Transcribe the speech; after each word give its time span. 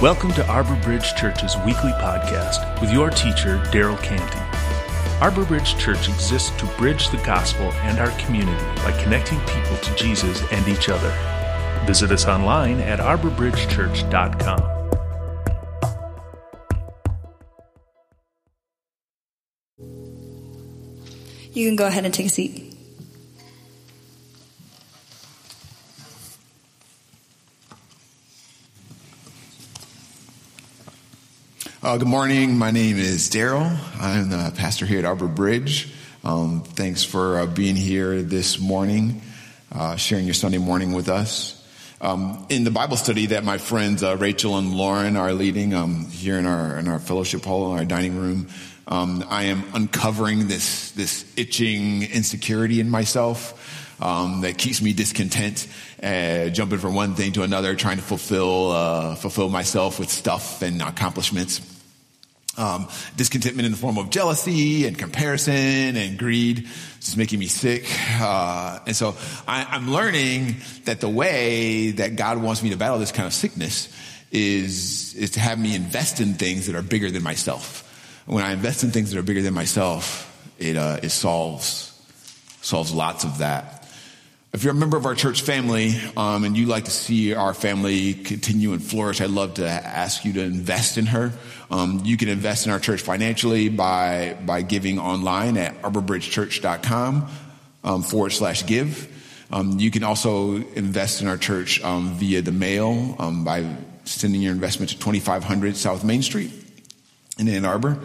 Welcome 0.00 0.32
to 0.32 0.46
Arbor 0.46 0.76
Bridge 0.76 1.14
Church's 1.14 1.58
weekly 1.58 1.90
podcast 1.92 2.80
with 2.80 2.90
your 2.90 3.10
teacher, 3.10 3.58
Daryl 3.66 4.02
Canty. 4.02 4.40
Arbor 5.20 5.44
Bridge 5.44 5.76
Church 5.76 6.08
exists 6.08 6.48
to 6.58 6.64
bridge 6.78 7.10
the 7.10 7.18
gospel 7.18 7.70
and 7.82 7.98
our 7.98 8.10
community 8.12 8.64
by 8.76 8.98
connecting 9.02 9.38
people 9.40 9.76
to 9.76 9.94
Jesus 9.96 10.42
and 10.52 10.66
each 10.68 10.88
other. 10.88 11.10
Visit 11.84 12.12
us 12.12 12.24
online 12.24 12.80
at 12.80 12.98
arborbridgechurch.com. 12.98 14.80
You 21.52 21.68
can 21.68 21.76
go 21.76 21.86
ahead 21.86 22.06
and 22.06 22.14
take 22.14 22.24
a 22.24 22.30
seat. 22.30 22.69
Uh, 31.90 31.96
good 31.96 32.06
morning. 32.06 32.56
My 32.56 32.70
name 32.70 32.98
is 32.98 33.28
Daryl. 33.30 33.76
I'm 34.00 34.30
the 34.30 34.52
pastor 34.56 34.86
here 34.86 35.00
at 35.00 35.04
Arbor 35.04 35.26
Bridge. 35.26 35.92
Um, 36.22 36.62
thanks 36.62 37.02
for 37.02 37.40
uh, 37.40 37.46
being 37.46 37.74
here 37.74 38.22
this 38.22 38.60
morning, 38.60 39.22
uh, 39.72 39.96
sharing 39.96 40.24
your 40.24 40.34
Sunday 40.34 40.58
morning 40.58 40.92
with 40.92 41.08
us. 41.08 41.60
Um, 42.00 42.46
in 42.48 42.62
the 42.62 42.70
Bible 42.70 42.96
study 42.96 43.26
that 43.26 43.42
my 43.42 43.58
friends 43.58 44.04
uh, 44.04 44.16
Rachel 44.16 44.56
and 44.56 44.72
Lauren 44.72 45.16
are 45.16 45.32
leading 45.32 45.74
um, 45.74 46.04
here 46.10 46.38
in 46.38 46.46
our 46.46 46.78
in 46.78 46.86
our 46.86 47.00
fellowship 47.00 47.44
hall, 47.44 47.72
in 47.72 47.80
our 47.80 47.84
dining 47.84 48.16
room, 48.16 48.50
um, 48.86 49.24
I 49.28 49.46
am 49.46 49.64
uncovering 49.74 50.46
this 50.46 50.92
this 50.92 51.24
itching 51.36 52.04
insecurity 52.04 52.78
in 52.78 52.88
myself. 52.88 53.56
Um, 54.00 54.42
that 54.42 54.56
keeps 54.56 54.80
me 54.80 54.94
discontent, 54.94 55.66
uh, 56.02 56.48
jumping 56.48 56.78
from 56.78 56.94
one 56.94 57.16
thing 57.16 57.32
to 57.32 57.42
another, 57.42 57.74
trying 57.74 57.96
to 57.96 58.02
fulfill 58.02 58.70
uh, 58.70 59.16
fulfill 59.16 59.48
myself 59.48 59.98
with 59.98 60.08
stuff 60.08 60.62
and 60.62 60.80
accomplishments. 60.80 61.69
Um, 62.60 62.88
discontentment 63.16 63.64
in 63.64 63.72
the 63.72 63.78
form 63.78 63.96
of 63.96 64.10
jealousy 64.10 64.86
and 64.86 64.98
comparison 64.98 65.96
and 65.96 66.18
greed, 66.18 66.68
just 67.00 67.16
making 67.16 67.38
me 67.38 67.46
sick. 67.46 67.86
Uh, 68.20 68.80
and 68.86 68.94
so 68.94 69.16
I, 69.48 69.76
am 69.76 69.90
learning 69.90 70.56
that 70.84 71.00
the 71.00 71.08
way 71.08 71.92
that 71.92 72.16
God 72.16 72.36
wants 72.36 72.62
me 72.62 72.68
to 72.68 72.76
battle 72.76 72.98
this 72.98 73.12
kind 73.12 73.26
of 73.26 73.32
sickness 73.32 73.88
is 74.30 75.14
is 75.14 75.30
to 75.32 75.40
have 75.40 75.58
me 75.58 75.74
invest 75.74 76.20
in 76.20 76.34
things 76.34 76.66
that 76.66 76.76
are 76.76 76.82
bigger 76.82 77.10
than 77.10 77.22
myself. 77.22 77.86
When 78.26 78.44
I 78.44 78.52
invest 78.52 78.84
in 78.84 78.90
things 78.90 79.10
that 79.10 79.18
are 79.18 79.22
bigger 79.22 79.40
than 79.40 79.54
myself, 79.54 80.26
it 80.58 80.76
uh, 80.76 81.00
it 81.02 81.10
solves 81.10 81.90
solves 82.60 82.92
lots 82.92 83.24
of 83.24 83.38
that. 83.38 83.79
If 84.52 84.64
you're 84.64 84.72
a 84.72 84.76
member 84.76 84.96
of 84.96 85.06
our 85.06 85.14
church 85.14 85.42
family 85.42 85.94
um, 86.16 86.42
and 86.42 86.56
you 86.56 86.66
like 86.66 86.86
to 86.86 86.90
see 86.90 87.34
our 87.34 87.54
family 87.54 88.14
continue 88.14 88.72
and 88.72 88.82
flourish, 88.82 89.20
I'd 89.20 89.30
love 89.30 89.54
to 89.54 89.68
ask 89.68 90.24
you 90.24 90.32
to 90.32 90.40
invest 90.42 90.98
in 90.98 91.06
her. 91.06 91.32
Um, 91.70 92.02
you 92.04 92.16
can 92.16 92.28
invest 92.28 92.66
in 92.66 92.72
our 92.72 92.80
church 92.80 93.00
financially 93.00 93.68
by 93.68 94.36
by 94.44 94.62
giving 94.62 94.98
online 94.98 95.56
at 95.56 95.80
arborbridgechurch.com 95.82 97.28
um, 97.84 98.02
forward 98.02 98.30
slash 98.30 98.66
give. 98.66 99.06
Um, 99.52 99.78
you 99.78 99.92
can 99.92 100.02
also 100.02 100.56
invest 100.56 101.22
in 101.22 101.28
our 101.28 101.38
church 101.38 101.80
um, 101.84 102.14
via 102.14 102.42
the 102.42 102.50
mail 102.50 103.14
um, 103.20 103.44
by 103.44 103.64
sending 104.04 104.42
your 104.42 104.52
investment 104.52 104.90
to 104.90 104.98
2500 104.98 105.76
South 105.76 106.02
Main 106.02 106.22
Street 106.22 106.50
in 107.38 107.48
Ann 107.48 107.64
Arbor. 107.64 108.00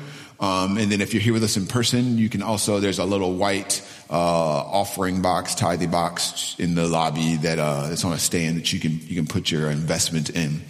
Um, 0.46 0.78
and 0.78 0.92
then 0.92 1.02
if 1.02 1.12
you're 1.12 1.24
here 1.24 1.34
with 1.34 1.44
us 1.44 1.58
in 1.58 1.66
person, 1.66 2.20
you 2.20 2.30
can 2.30 2.44
also, 2.44 2.80
there's 2.80 3.00
a 3.00 3.04
little 3.04 3.34
white 3.34 3.82
uh, 4.12 4.14
offering 4.14 5.24
box, 5.24 5.56
tithing 5.56 5.90
box 5.90 6.56
in 6.60 6.76
the 6.76 6.88
lobby 6.88 7.38
that 7.38 7.58
uh, 7.58 7.90
it's 7.92 8.06
on 8.06 8.14
a 8.14 8.20
stand 8.20 8.58
that 8.58 8.72
you 8.72 8.80
can, 8.80 9.00
you 9.08 9.16
can 9.16 9.26
put 9.26 9.50
your 9.50 9.72
investment 9.72 10.30
in. 10.30 10.62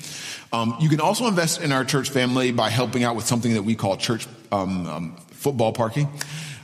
Um, 0.54 0.78
you 0.80 0.88
can 0.88 1.02
also 1.02 1.28
invest 1.28 1.62
in 1.62 1.74
our 1.74 1.84
church 1.84 2.10
family 2.10 2.54
by 2.54 2.70
helping 2.70 3.04
out 3.04 3.18
with 3.18 3.26
something 3.26 3.56
that 3.56 3.64
we 3.64 3.76
call 3.76 3.98
church 3.98 4.26
um, 4.50 4.88
um 4.88 5.16
football 5.32 5.74
parking. 5.74 6.08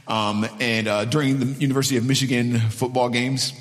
Um, 0.08 0.48
and 0.62 0.88
uh, 0.88 1.04
during 1.04 1.40
the 1.40 1.46
University 1.60 1.98
of 1.98 2.06
Michigan 2.06 2.60
football 2.60 3.10
games, 3.10 3.52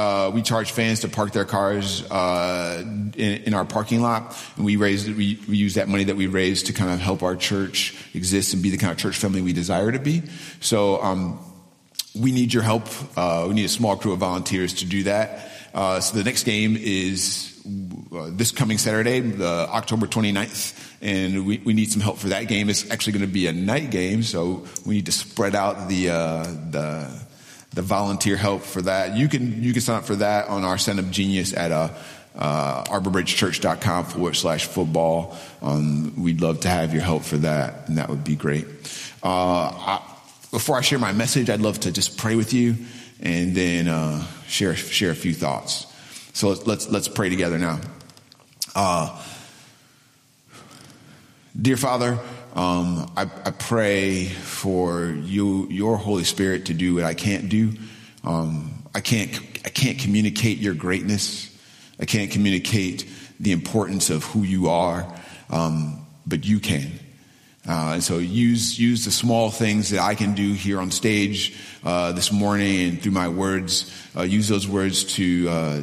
uh, 0.00 0.30
we 0.30 0.40
charge 0.40 0.72
fans 0.72 1.00
to 1.00 1.08
park 1.08 1.32
their 1.32 1.44
cars 1.44 2.10
uh, 2.10 2.82
in, 2.82 3.42
in, 3.44 3.54
our 3.54 3.66
parking 3.66 4.00
lot, 4.00 4.34
and 4.56 4.64
we 4.64 4.76
raise 4.76 5.06
we, 5.06 5.38
we, 5.46 5.56
use 5.58 5.74
that 5.74 5.88
money 5.88 6.04
that 6.04 6.16
we 6.16 6.26
raise 6.26 6.62
to 6.62 6.72
kind 6.72 6.90
of 6.90 6.98
help 7.00 7.22
our 7.22 7.36
church 7.36 7.94
exist 8.14 8.54
and 8.54 8.62
be 8.62 8.70
the 8.70 8.78
kind 8.78 8.92
of 8.92 8.96
church 8.96 9.18
family 9.18 9.42
we 9.42 9.52
desire 9.52 9.92
to 9.92 9.98
be. 9.98 10.22
So 10.60 11.02
um, 11.02 11.38
we 12.18 12.32
need 12.32 12.54
your 12.54 12.62
help. 12.62 12.88
Uh, 13.14 13.44
we 13.48 13.54
need 13.54 13.66
a 13.66 13.68
small 13.68 13.96
crew 13.96 14.12
of 14.12 14.20
volunteers 14.20 14.72
to 14.74 14.86
do 14.86 15.02
that. 15.02 15.50
Uh, 15.74 16.00
so 16.00 16.16
the 16.16 16.24
next 16.24 16.44
game 16.44 16.78
is 16.80 17.62
uh, 18.16 18.30
this 18.32 18.52
coming 18.52 18.78
Saturday, 18.78 19.20
October 19.42 20.06
29th, 20.06 20.96
and 21.02 21.46
we, 21.46 21.58
we 21.58 21.74
need 21.74 21.92
some 21.92 22.00
help 22.00 22.16
for 22.16 22.28
that 22.28 22.48
game. 22.48 22.70
It's 22.70 22.90
actually 22.90 23.12
going 23.12 23.26
to 23.26 23.32
be 23.32 23.48
a 23.48 23.52
night 23.52 23.90
game, 23.90 24.22
so 24.22 24.64
we 24.86 24.94
need 24.94 25.06
to 25.06 25.12
spread 25.12 25.54
out 25.54 25.90
the 25.90 26.08
uh, 26.08 26.44
the 26.70 27.29
the 27.72 27.82
volunteer 27.82 28.36
help 28.36 28.62
for 28.62 28.82
that. 28.82 29.16
You 29.16 29.28
can, 29.28 29.62
you 29.62 29.72
can 29.72 29.82
sign 29.82 29.96
up 29.96 30.04
for 30.04 30.16
that 30.16 30.48
on 30.48 30.64
our 30.64 30.78
Sign 30.78 30.98
Up 30.98 31.10
Genius 31.10 31.52
at 31.52 31.70
uh, 31.70 31.88
uh, 32.34 32.84
arborbridgechurch.com 32.84 34.04
forward 34.06 34.34
slash 34.34 34.66
football. 34.66 35.36
Um, 35.62 36.22
we'd 36.22 36.40
love 36.40 36.60
to 36.60 36.68
have 36.68 36.92
your 36.92 37.02
help 37.02 37.22
for 37.22 37.38
that, 37.38 37.88
and 37.88 37.98
that 37.98 38.08
would 38.08 38.24
be 38.24 38.36
great. 38.36 38.66
Uh, 39.22 39.28
I, 39.28 40.02
before 40.50 40.76
I 40.76 40.80
share 40.80 40.98
my 40.98 41.12
message, 41.12 41.48
I'd 41.48 41.60
love 41.60 41.80
to 41.80 41.92
just 41.92 42.18
pray 42.18 42.34
with 42.34 42.52
you 42.52 42.76
and 43.20 43.54
then 43.54 43.86
uh, 43.86 44.24
share 44.46 44.74
share 44.74 45.10
a 45.10 45.14
few 45.14 45.34
thoughts. 45.34 45.86
So 46.32 46.48
let's 46.48 46.66
let's, 46.66 46.90
let's 46.90 47.08
pray 47.08 47.28
together 47.28 47.58
now. 47.58 47.80
Uh, 48.74 49.22
dear 51.60 51.76
Father, 51.76 52.18
um, 52.54 53.10
I, 53.16 53.22
I, 53.22 53.52
pray 53.52 54.24
for 54.24 55.06
you, 55.06 55.68
your 55.68 55.96
Holy 55.96 56.24
Spirit 56.24 56.66
to 56.66 56.74
do 56.74 56.96
what 56.96 57.04
I 57.04 57.14
can't 57.14 57.48
do. 57.48 57.74
Um, 58.24 58.82
I 58.92 59.00
can't, 59.00 59.32
I 59.64 59.68
can't 59.68 59.98
communicate 59.98 60.58
your 60.58 60.74
greatness. 60.74 61.56
I 62.00 62.06
can't 62.06 62.30
communicate 62.30 63.08
the 63.38 63.52
importance 63.52 64.10
of 64.10 64.24
who 64.24 64.42
you 64.42 64.68
are, 64.68 65.06
um, 65.48 66.04
but 66.26 66.44
you 66.44 66.58
can. 66.58 66.90
Uh, 67.68 67.92
and 67.94 68.02
so 68.02 68.18
use 68.18 68.78
use 68.78 69.04
the 69.04 69.10
small 69.10 69.50
things 69.50 69.90
that 69.90 70.00
I 70.00 70.14
can 70.14 70.34
do 70.34 70.52
here 70.52 70.80
on 70.80 70.90
stage 70.90 71.56
uh, 71.84 72.10
this 72.12 72.32
morning 72.32 72.88
and 72.88 73.02
through 73.02 73.12
my 73.12 73.28
words. 73.28 73.92
Uh, 74.16 74.22
use 74.22 74.48
those 74.48 74.66
words 74.66 75.04
to 75.14 75.48
uh, 75.48 75.82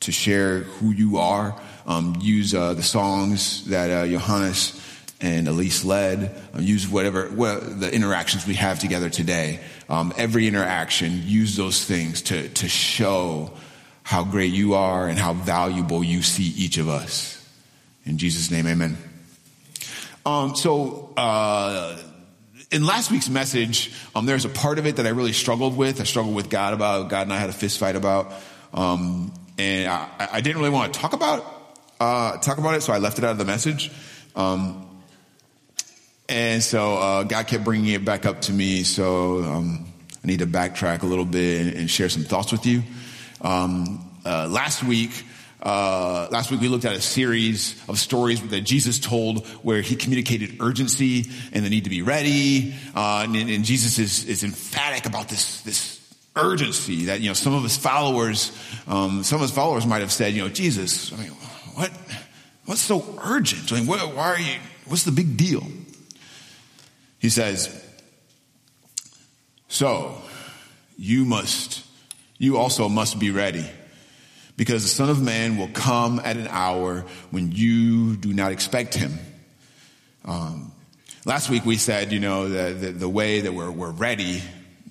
to 0.00 0.12
share 0.12 0.60
who 0.60 0.90
you 0.90 1.18
are. 1.18 1.58
Um, 1.86 2.16
use 2.20 2.54
uh, 2.54 2.74
the 2.74 2.82
songs 2.82 3.64
that 3.66 3.90
uh, 3.90 4.06
Johannes 4.06 4.80
and 5.24 5.48
Elise 5.48 5.84
led. 5.84 6.36
Uh, 6.54 6.60
use 6.60 6.86
whatever 6.86 7.28
what, 7.28 7.80
the 7.80 7.92
interactions 7.92 8.46
we 8.46 8.54
have 8.54 8.78
together 8.78 9.08
today. 9.08 9.60
Um, 9.88 10.12
every 10.16 10.46
interaction, 10.46 11.22
use 11.24 11.56
those 11.56 11.84
things 11.84 12.22
to 12.22 12.48
to 12.50 12.68
show 12.68 13.52
how 14.02 14.24
great 14.24 14.52
you 14.52 14.74
are 14.74 15.08
and 15.08 15.18
how 15.18 15.32
valuable 15.32 16.04
you 16.04 16.22
see 16.22 16.44
each 16.44 16.78
of 16.78 16.88
us. 16.88 17.40
In 18.04 18.18
Jesus' 18.18 18.50
name, 18.50 18.66
Amen. 18.66 18.98
Um, 20.24 20.54
so. 20.54 21.12
Uh, 21.16 21.98
in 22.70 22.84
last 22.84 23.12
week's 23.12 23.28
message, 23.28 23.92
um, 24.16 24.26
there's 24.26 24.44
a 24.44 24.48
part 24.48 24.80
of 24.80 24.86
it 24.86 24.96
that 24.96 25.06
I 25.06 25.10
really 25.10 25.32
struggled 25.32 25.76
with. 25.76 26.00
I 26.00 26.04
struggled 26.04 26.34
with 26.34 26.50
God 26.50 26.74
about. 26.74 27.08
God 27.08 27.22
and 27.22 27.32
I 27.32 27.36
had 27.36 27.48
a 27.48 27.52
fist 27.52 27.78
fight 27.78 27.94
about, 27.94 28.32
um, 28.72 29.32
and 29.58 29.88
I, 29.88 30.28
I, 30.32 30.40
didn't 30.40 30.58
really 30.58 30.72
want 30.72 30.92
to 30.92 30.98
talk 30.98 31.12
about 31.12 31.44
uh, 32.00 32.36
talk 32.38 32.58
about 32.58 32.74
it, 32.74 32.82
so 32.82 32.92
I 32.92 32.98
left 32.98 33.18
it 33.18 33.24
out 33.24 33.30
of 33.30 33.38
the 33.38 33.44
message. 33.44 33.92
Um, 34.34 34.93
and 36.28 36.62
so 36.62 36.94
uh, 36.94 37.22
God 37.24 37.46
kept 37.46 37.64
bringing 37.64 37.92
it 37.92 38.04
back 38.04 38.24
up 38.24 38.42
to 38.42 38.52
me. 38.52 38.82
So 38.82 39.42
um, 39.42 39.86
I 40.22 40.26
need 40.26 40.38
to 40.38 40.46
backtrack 40.46 41.02
a 41.02 41.06
little 41.06 41.26
bit 41.26 41.60
and, 41.66 41.76
and 41.76 41.90
share 41.90 42.08
some 42.08 42.24
thoughts 42.24 42.50
with 42.50 42.64
you. 42.64 42.82
Um, 43.42 44.10
uh, 44.24 44.48
last 44.48 44.82
week, 44.82 45.10
uh, 45.62 46.28
last 46.30 46.50
week 46.50 46.60
we 46.60 46.68
looked 46.68 46.86
at 46.86 46.94
a 46.94 47.00
series 47.00 47.82
of 47.88 47.98
stories 47.98 48.40
that 48.48 48.62
Jesus 48.62 48.98
told 48.98 49.46
where 49.62 49.82
he 49.82 49.96
communicated 49.96 50.56
urgency 50.60 51.26
and 51.52 51.64
the 51.64 51.70
need 51.70 51.84
to 51.84 51.90
be 51.90 52.00
ready. 52.00 52.74
Uh, 52.94 53.26
and, 53.26 53.36
and, 53.36 53.64
Jesus 53.64 53.98
is, 53.98 54.26
is 54.26 54.44
emphatic 54.44 55.04
about 55.04 55.28
this, 55.28 55.60
this 55.62 56.00
urgency 56.36 57.06
that, 57.06 57.20
you 57.20 57.28
know, 57.28 57.34
some 57.34 57.54
of 57.54 57.62
his 57.62 57.76
followers, 57.76 58.50
um, 58.86 59.22
some 59.24 59.36
of 59.36 59.42
his 59.42 59.50
followers 59.50 59.86
might 59.86 60.00
have 60.00 60.12
said, 60.12 60.32
you 60.32 60.42
know, 60.42 60.48
Jesus, 60.48 61.12
I 61.12 61.16
mean, 61.16 61.30
what, 61.74 61.90
what's 62.64 62.82
so 62.82 63.18
urgent? 63.24 63.72
I 63.72 63.76
mean, 63.76 63.86
what, 63.86 64.00
why 64.14 64.28
are 64.28 64.40
you, 64.40 64.56
what's 64.86 65.04
the 65.04 65.12
big 65.12 65.36
deal? 65.36 65.62
He 67.24 67.30
says, 67.30 67.74
So 69.68 70.20
you 70.98 71.24
must, 71.24 71.82
you 72.36 72.58
also 72.58 72.90
must 72.90 73.18
be 73.18 73.30
ready 73.30 73.64
because 74.58 74.82
the 74.82 74.90
Son 74.90 75.08
of 75.08 75.22
Man 75.22 75.56
will 75.56 75.68
come 75.68 76.20
at 76.22 76.36
an 76.36 76.48
hour 76.48 77.06
when 77.30 77.50
you 77.50 78.16
do 78.16 78.34
not 78.34 78.52
expect 78.52 78.92
him. 78.92 79.18
Um, 80.26 80.72
last 81.24 81.48
week 81.48 81.64
we 81.64 81.78
said, 81.78 82.12
you 82.12 82.20
know, 82.20 82.50
the, 82.50 82.74
the, 82.74 82.92
the 82.92 83.08
way 83.08 83.40
that 83.40 83.54
we're, 83.54 83.70
we're 83.70 83.90
ready 83.90 84.42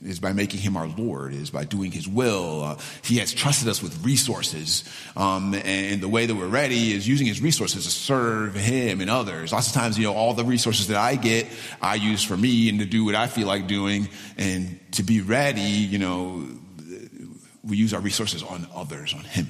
is 0.06 0.20
by 0.20 0.34
making 0.34 0.60
him 0.60 0.78
our 0.78 0.88
Lord, 0.88 1.34
is 1.34 1.50
by 1.50 1.64
doing 1.66 1.92
his 1.92 2.08
will. 2.08 2.64
Uh, 2.64 2.78
he 3.04 3.18
has 3.18 3.34
trusted 3.34 3.68
us 3.68 3.82
with 3.82 4.04
resources. 4.04 4.84
Um, 5.16 5.54
and 5.54 6.02
the 6.02 6.10
way 6.10 6.26
that 6.26 6.36
we're 6.36 6.48
ready 6.48 6.94
is 6.94 7.08
using 7.08 7.28
his 7.28 7.42
resources 7.42 7.86
to 7.86 7.92
serve 7.92 8.56
him 8.56 9.02
and 9.02 9.10
others. 9.10 9.52
Lots 9.52 9.68
of 9.68 9.74
times, 9.74 9.98
you 9.98 10.06
know, 10.06 10.14
all 10.14 10.34
the 10.34 10.46
resources 10.46 10.88
that 10.88 10.98
I 10.98 11.16
get, 11.16 11.48
I 11.82 11.96
use 11.96 12.24
for 12.24 12.38
me 12.38 12.70
and 12.70 12.80
to 12.80 12.86
do 12.86 13.06
what 13.06 13.16
I 13.16 13.28
feel 13.28 13.48
like 13.48 13.68
doing. 13.68 14.10
And 14.38 14.80
to 14.94 15.04
be 15.04 15.22
ready, 15.22 15.62
you 15.62 16.00
know, 16.00 16.48
we 17.64 17.78
use 17.78 17.94
our 17.94 18.02
resources 18.02 18.44
on 18.44 18.68
others, 18.76 19.14
on 19.14 19.22
Him. 19.22 19.48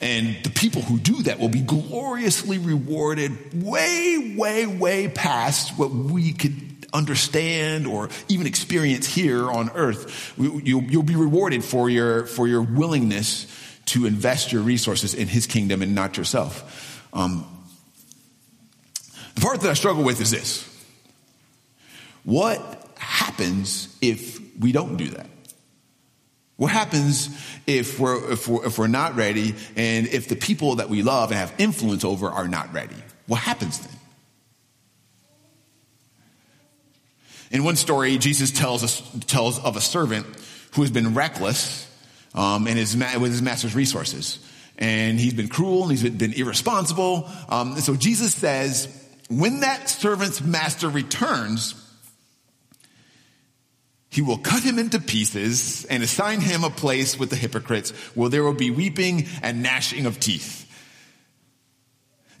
And 0.00 0.36
the 0.42 0.50
people 0.50 0.82
who 0.82 0.98
do 0.98 1.22
that 1.22 1.38
will 1.38 1.48
be 1.48 1.60
gloriously 1.60 2.58
rewarded 2.58 3.62
way, 3.62 4.34
way, 4.36 4.66
way 4.66 5.08
past 5.08 5.78
what 5.78 5.92
we 5.92 6.32
could 6.32 6.71
understand 6.92 7.86
or 7.86 8.08
even 8.28 8.46
experience 8.46 9.06
here 9.06 9.50
on 9.50 9.70
earth. 9.74 10.34
You'll, 10.36 10.82
you'll 10.82 11.02
be 11.02 11.16
rewarded 11.16 11.64
for 11.64 11.88
your, 11.88 12.26
for 12.26 12.46
your 12.46 12.62
willingness 12.62 13.46
to 13.86 14.06
invest 14.06 14.52
your 14.52 14.62
resources 14.62 15.14
in 15.14 15.28
His 15.28 15.46
kingdom 15.46 15.82
and 15.82 15.94
not 15.94 16.16
yourself. 16.16 17.08
Um, 17.12 17.46
the 19.34 19.40
part 19.40 19.60
that 19.60 19.70
I 19.70 19.74
struggle 19.74 20.04
with 20.04 20.20
is 20.20 20.30
this. 20.30 20.68
What 22.24 22.60
happens 22.96 23.96
if 24.00 24.40
we 24.58 24.72
don't 24.72 24.96
do 24.96 25.08
that? 25.08 25.26
What 26.56 26.70
happens 26.70 27.28
if 27.66 27.98
we're, 27.98 28.32
if 28.32 28.46
we're, 28.46 28.66
if 28.66 28.78
we're 28.78 28.86
not 28.86 29.16
ready 29.16 29.54
and 29.74 30.06
if 30.06 30.28
the 30.28 30.36
people 30.36 30.76
that 30.76 30.88
we 30.88 31.02
love 31.02 31.30
and 31.30 31.38
have 31.38 31.52
influence 31.58 32.04
over 32.04 32.28
are 32.28 32.46
not 32.46 32.72
ready? 32.72 32.94
What 33.26 33.40
happens 33.40 33.80
then? 33.80 33.98
In 37.52 37.64
one 37.64 37.76
story, 37.76 38.16
Jesus 38.16 38.50
tells, 38.50 38.82
us, 38.82 39.02
tells 39.26 39.58
of 39.60 39.76
a 39.76 39.80
servant 39.80 40.26
who 40.74 40.80
has 40.80 40.90
been 40.90 41.14
reckless 41.14 41.86
um, 42.34 42.64
his, 42.64 42.96
with 42.96 43.30
his 43.30 43.42
master's 43.42 43.74
resources. 43.74 44.38
And 44.78 45.20
he's 45.20 45.34
been 45.34 45.48
cruel 45.48 45.82
and 45.82 45.90
he's 45.90 46.08
been 46.08 46.32
irresponsible. 46.32 47.30
Um, 47.50 47.76
so 47.76 47.94
Jesus 47.94 48.34
says, 48.34 48.88
when 49.28 49.60
that 49.60 49.90
servant's 49.90 50.40
master 50.40 50.88
returns, 50.88 51.74
he 54.08 54.22
will 54.22 54.38
cut 54.38 54.62
him 54.62 54.78
into 54.78 54.98
pieces 54.98 55.84
and 55.86 56.02
assign 56.02 56.40
him 56.40 56.64
a 56.64 56.70
place 56.70 57.18
with 57.18 57.30
the 57.30 57.36
hypocrites 57.36 57.90
where 58.14 58.30
there 58.30 58.42
will 58.42 58.54
be 58.54 58.70
weeping 58.70 59.26
and 59.42 59.62
gnashing 59.62 60.06
of 60.06 60.18
teeth. 60.20 60.61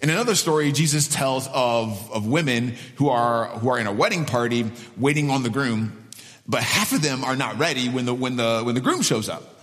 In 0.02 0.10
another 0.10 0.34
story, 0.34 0.72
Jesus 0.72 1.06
tells 1.06 1.48
of, 1.48 2.10
of 2.12 2.26
women 2.26 2.74
who 2.96 3.08
are, 3.08 3.46
who 3.46 3.68
are 3.68 3.78
in 3.78 3.86
a 3.86 3.92
wedding 3.92 4.24
party 4.24 4.68
waiting 4.96 5.30
on 5.30 5.44
the 5.44 5.50
groom, 5.50 6.08
but 6.46 6.60
half 6.60 6.92
of 6.92 7.02
them 7.02 7.22
are 7.22 7.36
not 7.36 7.56
ready 7.58 7.88
when 7.88 8.04
the, 8.04 8.12
when 8.12 8.34
the, 8.34 8.62
when 8.64 8.74
the 8.74 8.80
groom 8.80 9.02
shows 9.02 9.28
up. 9.28 9.60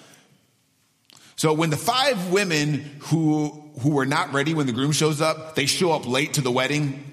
So 1.36 1.52
when 1.52 1.70
the 1.70 1.78
five 1.78 2.32
women 2.32 3.00
who, 3.00 3.50
who 3.82 3.92
were 3.92 4.06
not 4.06 4.32
ready 4.32 4.54
when 4.54 4.66
the 4.66 4.72
groom 4.72 4.94
shows 4.94 5.20
up, 5.20 5.56
they 5.56 5.66
show 5.66 5.92
up 5.92 6.08
late 6.08 6.34
to 6.36 6.42
the 6.42 6.52
wedding, 6.52 7.04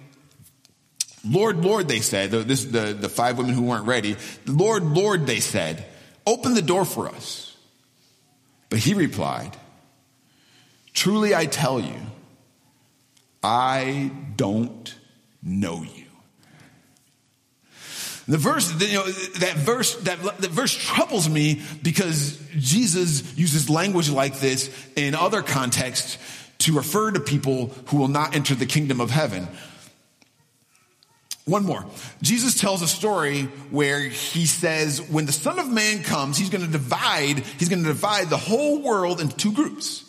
Lord, 1.29 1.65
Lord, 1.65 1.89
they 1.89 2.01
said, 2.01 2.31
this, 2.31 2.65
the, 2.65 2.93
the 2.93 3.09
five 3.09 3.39
women 3.39 3.55
who 3.55 3.63
weren't 3.63 3.87
ready, 3.87 4.15
Lord, 4.47 4.85
Lord, 4.85 5.27
they 5.27 5.41
said, 5.41 5.85
open 6.25 6.55
the 6.55 6.63
door 6.63 6.85
for 6.85 7.09
us. 7.09 7.57
But 8.69 8.79
he 8.79 8.95
replied, 8.95 9.57
Truly 10.93 11.35
I 11.35 11.47
tell 11.47 11.81
you, 11.81 11.95
I 13.47 14.11
don't 14.35 14.93
know 15.41 15.85
you. 15.85 16.07
The 18.27 18.39
verse, 18.39 18.73
you 18.83 18.95
know, 18.95 19.05
that 19.07 19.55
verse, 19.55 19.95
that, 19.99 20.21
that 20.21 20.51
verse 20.51 20.75
troubles 20.75 21.29
me 21.29 21.63
because 21.81 22.43
Jesus 22.59 23.39
uses 23.39 23.71
language 23.71 24.11
like 24.11 24.41
this 24.41 24.69
in 24.97 25.15
other 25.15 25.43
contexts 25.43 26.19
to 26.59 26.73
refer 26.77 27.13
to 27.13 27.21
people 27.21 27.73
who 27.87 27.99
will 27.99 28.09
not 28.09 28.35
enter 28.35 28.57
the 28.57 28.67
kingdom 28.67 29.01
of 29.01 29.11
heaven. 29.11 29.47
One 31.45 31.65
more. 31.65 31.87
Jesus 32.23 32.61
tells 32.61 32.83
a 32.83 32.89
story 32.89 33.43
where 33.71 34.01
he 34.01 34.47
says, 34.47 35.01
when 35.01 35.27
the 35.27 35.33
Son 35.33 35.61
of 35.61 35.69
Man 35.69 36.03
comes, 36.03 36.37
he's 36.37 36.51
going 36.51 36.65
to 36.65 36.73
divide, 36.73 37.45
he's 37.61 37.69
going 37.69 37.85
to 37.85 37.89
divide 37.89 38.29
the 38.29 38.37
whole 38.37 38.83
world 38.83 39.21
into 39.21 39.37
two 39.37 39.53
groups. 39.53 40.03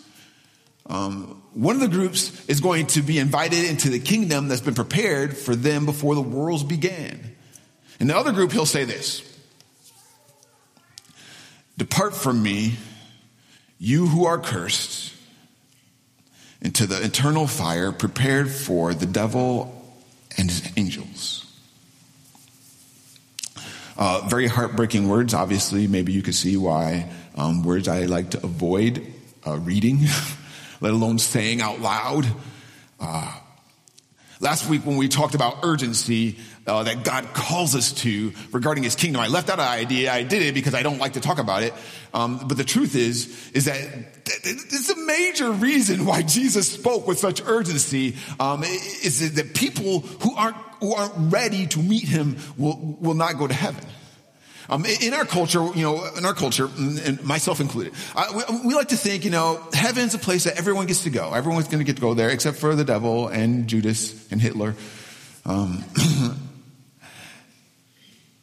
Um, 0.88 1.37
one 1.58 1.74
of 1.74 1.82
the 1.82 1.88
groups 1.88 2.48
is 2.48 2.62
going 2.62 2.86
to 2.86 3.02
be 3.02 3.18
invited 3.18 3.66
into 3.66 3.90
the 3.90 4.00
kingdom 4.00 4.48
that's 4.48 4.62
been 4.62 4.76
prepared 4.76 5.36
for 5.36 5.56
them 5.56 5.88
before 5.88 6.14
the 6.14 6.22
worlds 6.22 6.64
began. 6.64 7.36
In 8.00 8.06
the 8.06 8.16
other 8.16 8.32
group, 8.32 8.52
he'll 8.52 8.68
say 8.68 8.84
this 8.84 9.24
Depart 11.76 12.16
from 12.16 12.44
me, 12.44 12.76
you 13.80 14.06
who 14.06 14.26
are 14.26 14.38
cursed, 14.38 15.16
into 16.62 16.86
the 16.86 17.04
eternal 17.04 17.48
fire 17.48 17.92
prepared 17.92 18.52
for 18.52 18.94
the 18.94 19.08
devil 19.08 19.74
and 20.38 20.52
his 20.52 20.72
angels. 20.78 21.44
Uh, 23.98 24.28
very 24.28 24.46
heartbreaking 24.46 25.10
words, 25.10 25.34
obviously. 25.34 25.88
Maybe 25.88 26.14
you 26.14 26.22
could 26.22 26.36
see 26.36 26.56
why 26.56 27.10
um, 27.36 27.64
words 27.64 27.88
I 27.88 28.06
like 28.06 28.30
to 28.32 28.44
avoid 28.44 29.12
uh, 29.46 29.58
reading, 29.58 30.02
let 30.82 30.94
alone 30.94 31.20
saying 31.20 31.62
out 31.62 31.80
loud. 31.80 32.26
Uh, 33.00 33.40
last 34.40 34.70
week, 34.70 34.86
when 34.86 34.98
we 34.98 35.08
talked 35.08 35.36
about 35.36 35.60
urgency 35.64 36.38
uh, 36.66 36.84
that 36.84 37.04
God 37.04 37.26
calls 37.34 37.76
us 37.76 37.94
to 37.94 38.34
regarding 38.52 38.84
His 38.84 38.96
kingdom, 38.96 39.22
I 39.22 39.28
left 39.28 39.50
out 39.50 39.60
an 39.60 39.68
idea. 39.68 40.12
I 40.12 40.24
did 40.24 40.42
it 40.42 40.54
because 40.54 40.74
I 40.74 40.84
don't 40.84 41.00
like 41.00 41.14
to 41.14 41.22
talk 41.22 41.40
about 41.40 41.64
it. 41.64 41.74
Um, 42.14 42.48
but 42.48 42.58
the 42.58 42.64
truth 42.64 42.96
is, 42.96 43.52
is 43.52 43.66
that 43.66 43.80
it's 44.26 44.90
a 44.90 45.06
major 45.06 45.52
reason 45.52 46.06
why 46.06 46.22
Jesus 46.22 46.72
spoke 46.72 47.08
with 47.08 47.20
such 47.20 47.42
urgency. 47.46 48.16
Um, 48.40 48.64
is 48.64 49.34
that 49.36 49.54
people 49.54 50.00
who 50.00 50.36
aren't 50.36 50.58
who 50.80 50.94
aren't 50.94 51.34
ready 51.34 51.66
to 51.68 51.80
meet 51.80 52.04
him 52.04 52.38
will, 52.58 52.98
will 53.00 53.16
not 53.16 53.38
go 53.38 53.48
to 53.48 53.54
heaven. 53.54 53.84
Um, 54.70 54.86
in 54.86 55.14
our 55.14 55.24
culture, 55.26 55.66
you 55.76 55.84
know, 55.84 56.06
in 56.18 56.26
our 56.26 56.34
culture, 56.34 56.70
and 56.78 57.24
myself 57.24 57.62
included, 57.62 57.94
we, 58.36 58.68
we, 58.68 58.76
like 58.76 58.90
to 58.90 58.98
think, 58.98 59.24
you 59.24 59.32
know, 59.32 59.66
heaven's 59.72 60.14
a 60.14 60.18
place 60.18 60.44
that 60.44 60.58
everyone 60.58 60.88
gets 60.88 61.04
to 61.04 61.10
go. 61.10 61.34
Everyone's 61.34 61.68
going 61.68 61.80
to 61.80 61.86
get 61.86 61.96
to 61.96 62.02
go 62.02 62.14
there, 62.14 62.30
except 62.30 62.58
for 62.58 62.76
the 62.76 62.84
devil 62.84 63.30
and 63.30 63.68
Judas 63.68 64.30
and 64.30 64.42
Hitler. 64.42 64.76
Um, 65.46 65.86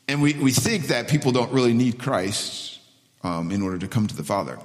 and 0.08 0.22
we, 0.22 0.32
we 0.34 0.52
think 0.52 0.86
that 0.86 1.08
people 1.08 1.32
don't 1.32 1.52
really 1.52 1.74
need 1.74 1.98
Christ 1.98 2.78
um, 3.22 3.50
in 3.50 3.60
order 3.60 3.78
to 3.78 3.88
come 3.88 4.06
to 4.06 4.16
the 4.16 4.24
Father. 4.24 4.58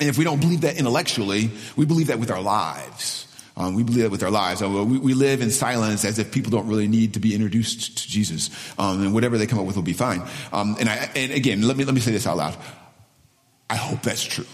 And 0.00 0.08
if 0.08 0.18
we 0.18 0.24
don't 0.24 0.40
believe 0.40 0.60
that 0.60 0.78
intellectually, 0.78 1.50
we 1.76 1.86
believe 1.86 2.08
that 2.08 2.18
with 2.18 2.30
our 2.30 2.42
lives. 2.42 3.27
Um, 3.58 3.74
we 3.74 3.82
believe 3.82 4.04
that 4.04 4.10
with 4.10 4.22
our 4.22 4.30
lives. 4.30 4.62
Uh, 4.62 4.68
we, 4.68 4.98
we, 4.98 5.14
live 5.14 5.42
in 5.42 5.50
silence 5.50 6.04
as 6.04 6.20
if 6.20 6.30
people 6.30 6.52
don't 6.52 6.68
really 6.68 6.86
need 6.86 7.14
to 7.14 7.20
be 7.20 7.34
introduced 7.34 7.98
to 7.98 8.08
Jesus, 8.08 8.50
um, 8.78 9.02
and 9.02 9.12
whatever 9.12 9.36
they 9.36 9.48
come 9.48 9.58
up 9.58 9.66
with 9.66 9.74
will 9.74 9.82
be 9.82 9.92
fine. 9.92 10.22
Um, 10.52 10.76
and, 10.78 10.88
I, 10.88 11.10
and 11.16 11.32
again, 11.32 11.62
let 11.62 11.76
me 11.76 11.84
let 11.84 11.92
me 11.92 12.00
say 12.00 12.12
this 12.12 12.24
out 12.24 12.36
loud. 12.36 12.56
I 13.68 13.74
hope 13.74 14.02
that's 14.02 14.22
true. 14.22 14.46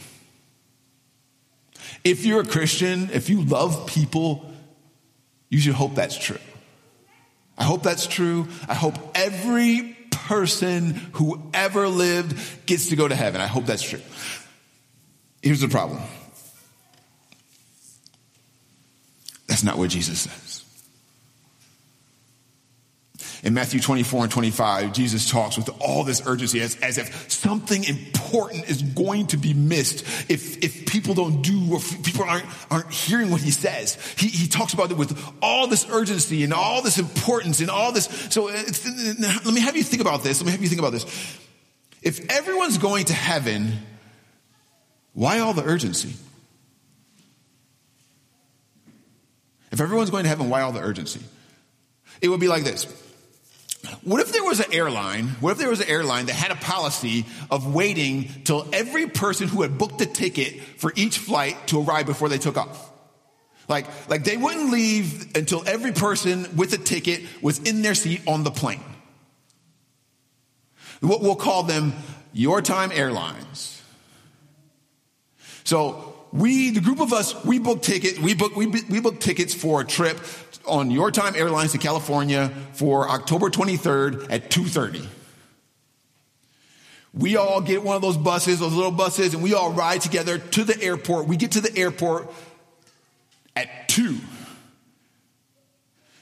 If 2.03 2.25
you're 2.25 2.41
a 2.41 2.47
Christian, 2.47 3.11
if 3.13 3.29
you 3.29 3.43
love 3.43 3.87
people, 3.87 4.51
you 5.51 5.59
should 5.59 5.75
hope 5.75 5.95
that's 5.95 6.17
true. 6.17 6.41
I 7.59 7.65
hope 7.65 7.83
that's 7.83 8.07
true. 8.07 8.49
I 8.69 8.75
hope 8.75 8.95
every 9.15 9.97
person 10.11 10.95
who 11.13 11.51
ever 11.53 11.89
lived 11.89 12.67
gets 12.67 12.89
to 12.89 12.97
go 12.97 13.07
to 13.07 13.15
heaven. 13.15 13.43
I 13.43 13.47
hope 13.49 13.67
that's 13.67 13.83
true. 13.83 14.01
Here's 15.43 15.61
the 15.61 15.69
problem. 15.69 16.01
That's 19.47 19.53
not 19.65 19.79
what 19.79 19.91
Jesus 19.91 20.21
says. 20.21 20.65
In 23.45 23.53
Matthew 23.53 23.79
24 23.79 24.23
and 24.23 24.33
25, 24.33 24.95
Jesus 24.95 25.31
talks 25.31 25.59
with 25.59 25.69
all 25.79 26.03
this 26.03 26.27
urgency 26.27 26.63
as, 26.63 26.77
as 26.77 26.97
if 26.97 27.31
something 27.31 27.85
important 27.85 28.71
is 28.71 28.81
going 28.81 29.27
to 29.29 29.37
be 29.37 29.53
missed 29.53 30.01
if, 30.31 30.65
if 30.65 30.87
people 30.87 31.13
don't 31.13 31.43
do 31.43 31.75
or 31.75 31.79
people 32.03 32.25
aren't, 32.25 32.47
aren't 32.71 32.91
hearing 32.91 33.31
what 33.31 33.43
he 33.43 33.51
says. 33.51 33.99
He, 34.17 34.29
he 34.29 34.49
talks 34.49 34.73
about 34.73 34.91
it 34.91 34.97
with 34.97 35.23
all 35.43 35.67
this 35.67 35.87
urgency 35.91 36.43
and 36.43 36.55
all 36.55 36.81
this 36.81 36.99
importance 36.99 37.61
and 37.61 37.69
all 37.69 37.93
this. 37.93 38.07
So 38.31 38.45
let 38.45 39.45
me 39.45 39.61
have 39.61 39.77
you 39.77 39.83
think 39.83 40.01
about 40.01 40.23
this. 40.23 40.41
Let 40.41 40.47
me 40.47 40.53
have 40.53 40.63
you 40.63 40.69
think 40.69 40.81
about 40.81 40.93
this. 40.93 41.05
If 42.01 42.31
everyone's 42.31 42.79
going 42.79 43.05
to 43.07 43.15
heaven, 43.15 43.75
why 45.13 45.41
all 45.41 45.53
the 45.53 45.65
urgency? 45.65 46.15
If 49.75 49.81
everyone's 49.81 50.11
going 50.11 50.23
to 50.23 50.29
heaven, 50.29 50.49
why 50.49 50.61
all 50.61 50.71
the 50.71 50.79
urgency? 50.79 51.19
It 52.23 52.29
would 52.29 52.39
be 52.39 52.47
like 52.47 52.63
this. 52.63 52.85
What 54.05 54.21
if 54.21 54.33
there 54.33 54.45
was 54.45 54.61
an 54.61 54.73
airline? 54.73 55.27
What 55.41 55.51
if 55.51 55.59
there 55.59 55.69
was 55.69 55.81
an 55.81 55.89
airline 55.89 56.27
that 56.27 56.35
had 56.35 56.53
a 56.53 56.55
policy 56.55 57.27
of 57.51 57.75
waiting 57.75 58.29
till 58.45 58.69
every 58.73 59.09
person 59.09 59.49
who 59.49 59.63
had 59.63 59.77
booked 59.77 60.01
a 60.01 60.07
ticket 60.07 60.61
for 60.79 60.93
each 60.95 61.19
flight 61.19 61.67
to 61.67 61.83
arrive 61.83 62.07
before 62.07 62.29
they 62.29 62.39
took 62.39 62.57
off? 62.57 62.89
Like, 63.69 63.87
like 64.09 64.23
they 64.23 64.37
wouldn't 64.37 64.71
leave 64.71 65.35
until 65.35 65.65
every 65.67 65.91
person 65.91 66.55
with 66.55 66.73
a 66.73 66.79
ticket 66.79 67.25
was 67.43 67.59
in 67.59 67.83
their 67.83 67.97
seat 67.97 68.23
on 68.29 68.45
the 68.45 68.53
plane. 68.53 68.85
What 71.01 71.21
we'll 71.21 71.35
call 71.35 71.65
them 71.65 71.95
Your 72.33 72.63
Time 72.63 72.93
Airlines. 72.93 73.83
So 75.65 76.14
we, 76.35 76.71
the 76.71 76.81
group 76.81 77.01
of 77.01 77.13
us, 77.13 77.45
we 77.45 77.61
book 77.61 77.81
tickets, 77.81 78.19
we 78.19 78.35
book, 78.35 78.57
we, 78.57 78.67
we 78.67 79.01
book 79.01 79.21
tickets 79.21 79.55
for 79.55 79.83
a 79.83 79.85
trip 79.85 80.19
on 80.67 80.91
Your 80.91 81.13
Time 81.13 81.35
Airlines 81.37 81.71
to 81.73 81.79
California 81.79 82.51
for 82.73 83.09
October 83.09 83.51
23rd 83.51 84.27
at 84.31 84.51
2.30. 84.51 85.07
We 87.17 87.37
all 87.37 87.61
get 87.61 87.85
one 87.85 87.95
of 87.95 88.03
those 88.03 88.17
buses, 88.17 88.59
those 88.59 88.73
little 88.73 88.91
buses, 88.91 89.33
and 89.33 89.45
we 89.45 89.55
all 89.55 89.73
ride 89.73 90.01
together 90.01 90.39
to 90.39 90.65
the 90.65 90.83
airport. 90.83 91.29
We 91.29 91.37
get 91.37 91.53
to 91.53 91.61
the 91.61 91.79
airport 91.79 92.29
at 93.55 93.89
2. 93.91 94.19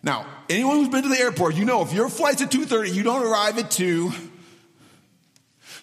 Now, 0.02 0.26
anyone 0.50 0.76
who's 0.76 0.90
been 0.90 1.04
to 1.04 1.08
the 1.08 1.18
airport, 1.18 1.54
you 1.54 1.64
know 1.64 1.80
if 1.80 1.94
your 1.94 2.10
flight's 2.10 2.42
at 2.42 2.50
2.30, 2.50 2.92
you 2.92 3.02
don't 3.02 3.24
arrive 3.24 3.56
at 3.56 3.70
2. 3.70 4.12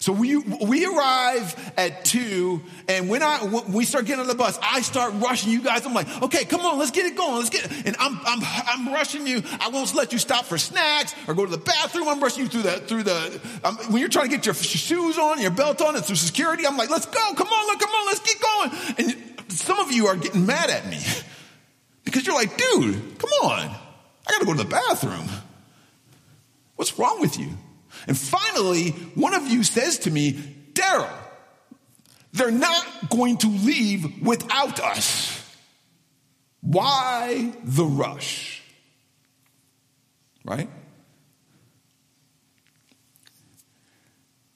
So 0.00 0.12
we, 0.12 0.34
we 0.38 0.86
arrive 0.86 1.72
at 1.76 2.06
two, 2.06 2.62
and 2.88 3.10
when 3.10 3.22
I, 3.22 3.44
when 3.44 3.70
we 3.70 3.84
start 3.84 4.06
getting 4.06 4.22
on 4.22 4.28
the 4.28 4.34
bus, 4.34 4.58
I 4.62 4.80
start 4.80 5.12
rushing 5.18 5.52
you 5.52 5.60
guys. 5.60 5.84
I'm 5.84 5.92
like, 5.92 6.22
okay, 6.22 6.46
come 6.46 6.62
on, 6.62 6.78
let's 6.78 6.90
get 6.90 7.04
it 7.04 7.14
going. 7.14 7.36
Let's 7.36 7.50
get 7.50 7.66
it. 7.66 7.86
And 7.86 7.96
I'm, 8.00 8.18
I'm, 8.24 8.38
I'm 8.42 8.94
rushing 8.94 9.26
you. 9.26 9.42
I 9.60 9.68
won't 9.68 9.94
let 9.94 10.14
you 10.14 10.18
stop 10.18 10.46
for 10.46 10.56
snacks 10.56 11.14
or 11.28 11.34
go 11.34 11.44
to 11.44 11.50
the 11.50 11.58
bathroom. 11.58 12.08
I'm 12.08 12.18
rushing 12.18 12.44
you 12.44 12.48
through 12.48 12.62
the, 12.62 12.70
through 12.80 13.02
the, 13.02 13.40
um, 13.62 13.76
when 13.90 14.00
you're 14.00 14.08
trying 14.08 14.30
to 14.30 14.34
get 14.34 14.46
your 14.46 14.54
shoes 14.54 15.18
on, 15.18 15.38
your 15.38 15.50
belt 15.50 15.82
on, 15.82 15.94
and 15.94 16.02
through 16.02 16.16
security, 16.16 16.66
I'm 16.66 16.78
like, 16.78 16.88
let's 16.88 17.04
go. 17.04 17.34
Come 17.34 17.48
on, 17.48 17.66
look, 17.66 17.80
come 17.80 17.90
on, 17.90 18.06
let's 18.06 18.20
get 18.20 18.40
going. 18.40 18.70
And 18.96 19.52
some 19.52 19.80
of 19.80 19.92
you 19.92 20.06
are 20.06 20.16
getting 20.16 20.46
mad 20.46 20.70
at 20.70 20.88
me 20.88 20.98
because 22.04 22.26
you're 22.26 22.36
like, 22.36 22.56
dude, 22.56 23.18
come 23.18 23.30
on. 23.42 23.68
I 23.68 24.30
got 24.30 24.38
to 24.38 24.46
go 24.46 24.52
to 24.54 24.62
the 24.62 24.64
bathroom. 24.64 25.28
What's 26.76 26.98
wrong 26.98 27.20
with 27.20 27.38
you? 27.38 27.50
And 28.06 28.16
finally, 28.16 28.90
one 29.14 29.34
of 29.34 29.48
you 29.48 29.62
says 29.62 30.00
to 30.00 30.10
me, 30.10 30.32
Daryl, 30.72 31.10
they're 32.32 32.50
not 32.50 33.10
going 33.10 33.38
to 33.38 33.48
leave 33.48 34.22
without 34.22 34.80
us. 34.80 35.36
Why 36.60 37.52
the 37.64 37.84
rush? 37.84 38.62
Right? 40.44 40.68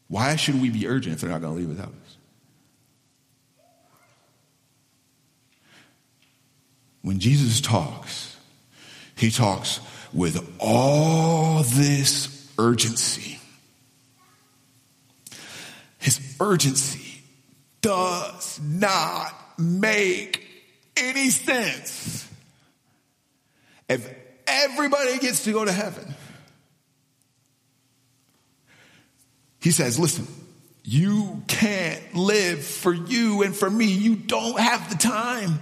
Why 0.09 0.37
should 0.37 0.61
we 0.61 0.71
be 0.71 0.87
urgent 0.87 1.17
if 1.17 1.21
they're 1.21 1.31
not 1.31 1.41
going 1.41 1.55
to 1.55 1.59
leave 1.59 1.69
without 1.69 1.89
us? 1.89 2.17
When 7.03 7.19
Jesus 7.19 7.61
talks, 7.61 8.37
he 9.17 9.31
talks 9.31 9.81
with 10.13 10.57
all 10.59 11.63
this 11.63 12.34
urgency. 12.59 13.39
His 15.99 16.37
urgency 16.41 17.23
does 17.81 18.61
not 18.63 19.33
make 19.59 20.47
any 20.97 21.31
sense. 21.31 22.29
If 23.89 24.15
everybody 24.47 25.19
gets 25.19 25.45
to 25.45 25.53
go 25.53 25.65
to 25.65 25.73
heaven, 25.73 26.15
he 29.61 29.71
says, 29.71 29.99
listen, 29.99 30.27
you 30.83 31.43
can't 31.49 32.15
live 32.15 32.63
for 32.63 32.93
you 32.93 33.43
and 33.43 33.57
for 33.57 33.71
me. 33.71 33.87
You 33.87 34.17
don't 34.17 34.59
have 34.59 34.91
the 34.91 34.97
time. 34.97 35.61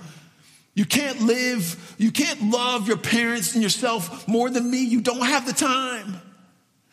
You 0.74 0.86
can't 0.86 1.20
live, 1.20 1.94
you 1.98 2.10
can't 2.10 2.50
love 2.50 2.88
your 2.88 2.96
parents 2.96 3.54
and 3.54 3.62
yourself 3.62 4.26
more 4.26 4.48
than 4.48 4.70
me. 4.70 4.84
You 4.84 5.02
don't 5.02 5.24
have 5.24 5.46
the 5.46 5.52
time. 5.52 6.20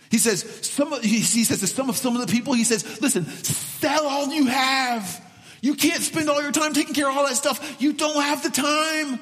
He 0.10 0.18
says, 0.18 0.42
some 0.66 0.92
of, 0.94 1.04
he, 1.04 1.22
says 1.22 1.60
to 1.60 1.68
some 1.68 1.90
of 1.90 1.98
some 1.98 2.16
of 2.16 2.26
the 2.26 2.32
people, 2.32 2.54
he 2.54 2.64
says, 2.64 3.00
listen, 3.02 3.26
sell 3.26 4.08
all 4.08 4.28
you 4.34 4.48
have. 4.48 5.26
You 5.62 5.76
can't 5.76 6.02
spend 6.02 6.30
all 6.30 6.42
your 6.42 6.52
time 6.52 6.74
taking 6.74 6.96
care 6.96 7.10
of 7.10 7.16
all 7.16 7.28
that 7.28 7.36
stuff. 7.36 7.80
You 7.80 7.94
don't 7.94 8.22
have 8.22 8.42
the 8.42 8.50
time. 8.50 9.20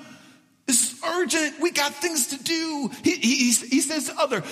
This 0.66 0.92
is 0.94 1.02
urgent. 1.04 1.62
We 1.62 1.72
got 1.72 1.94
things 1.94 2.28
to 2.28 2.44
do. 2.44 2.92
He, 3.04 3.12
he, 3.16 3.52
he 3.52 3.82
says 3.82 4.08
to 4.10 4.20
other, 4.20 4.44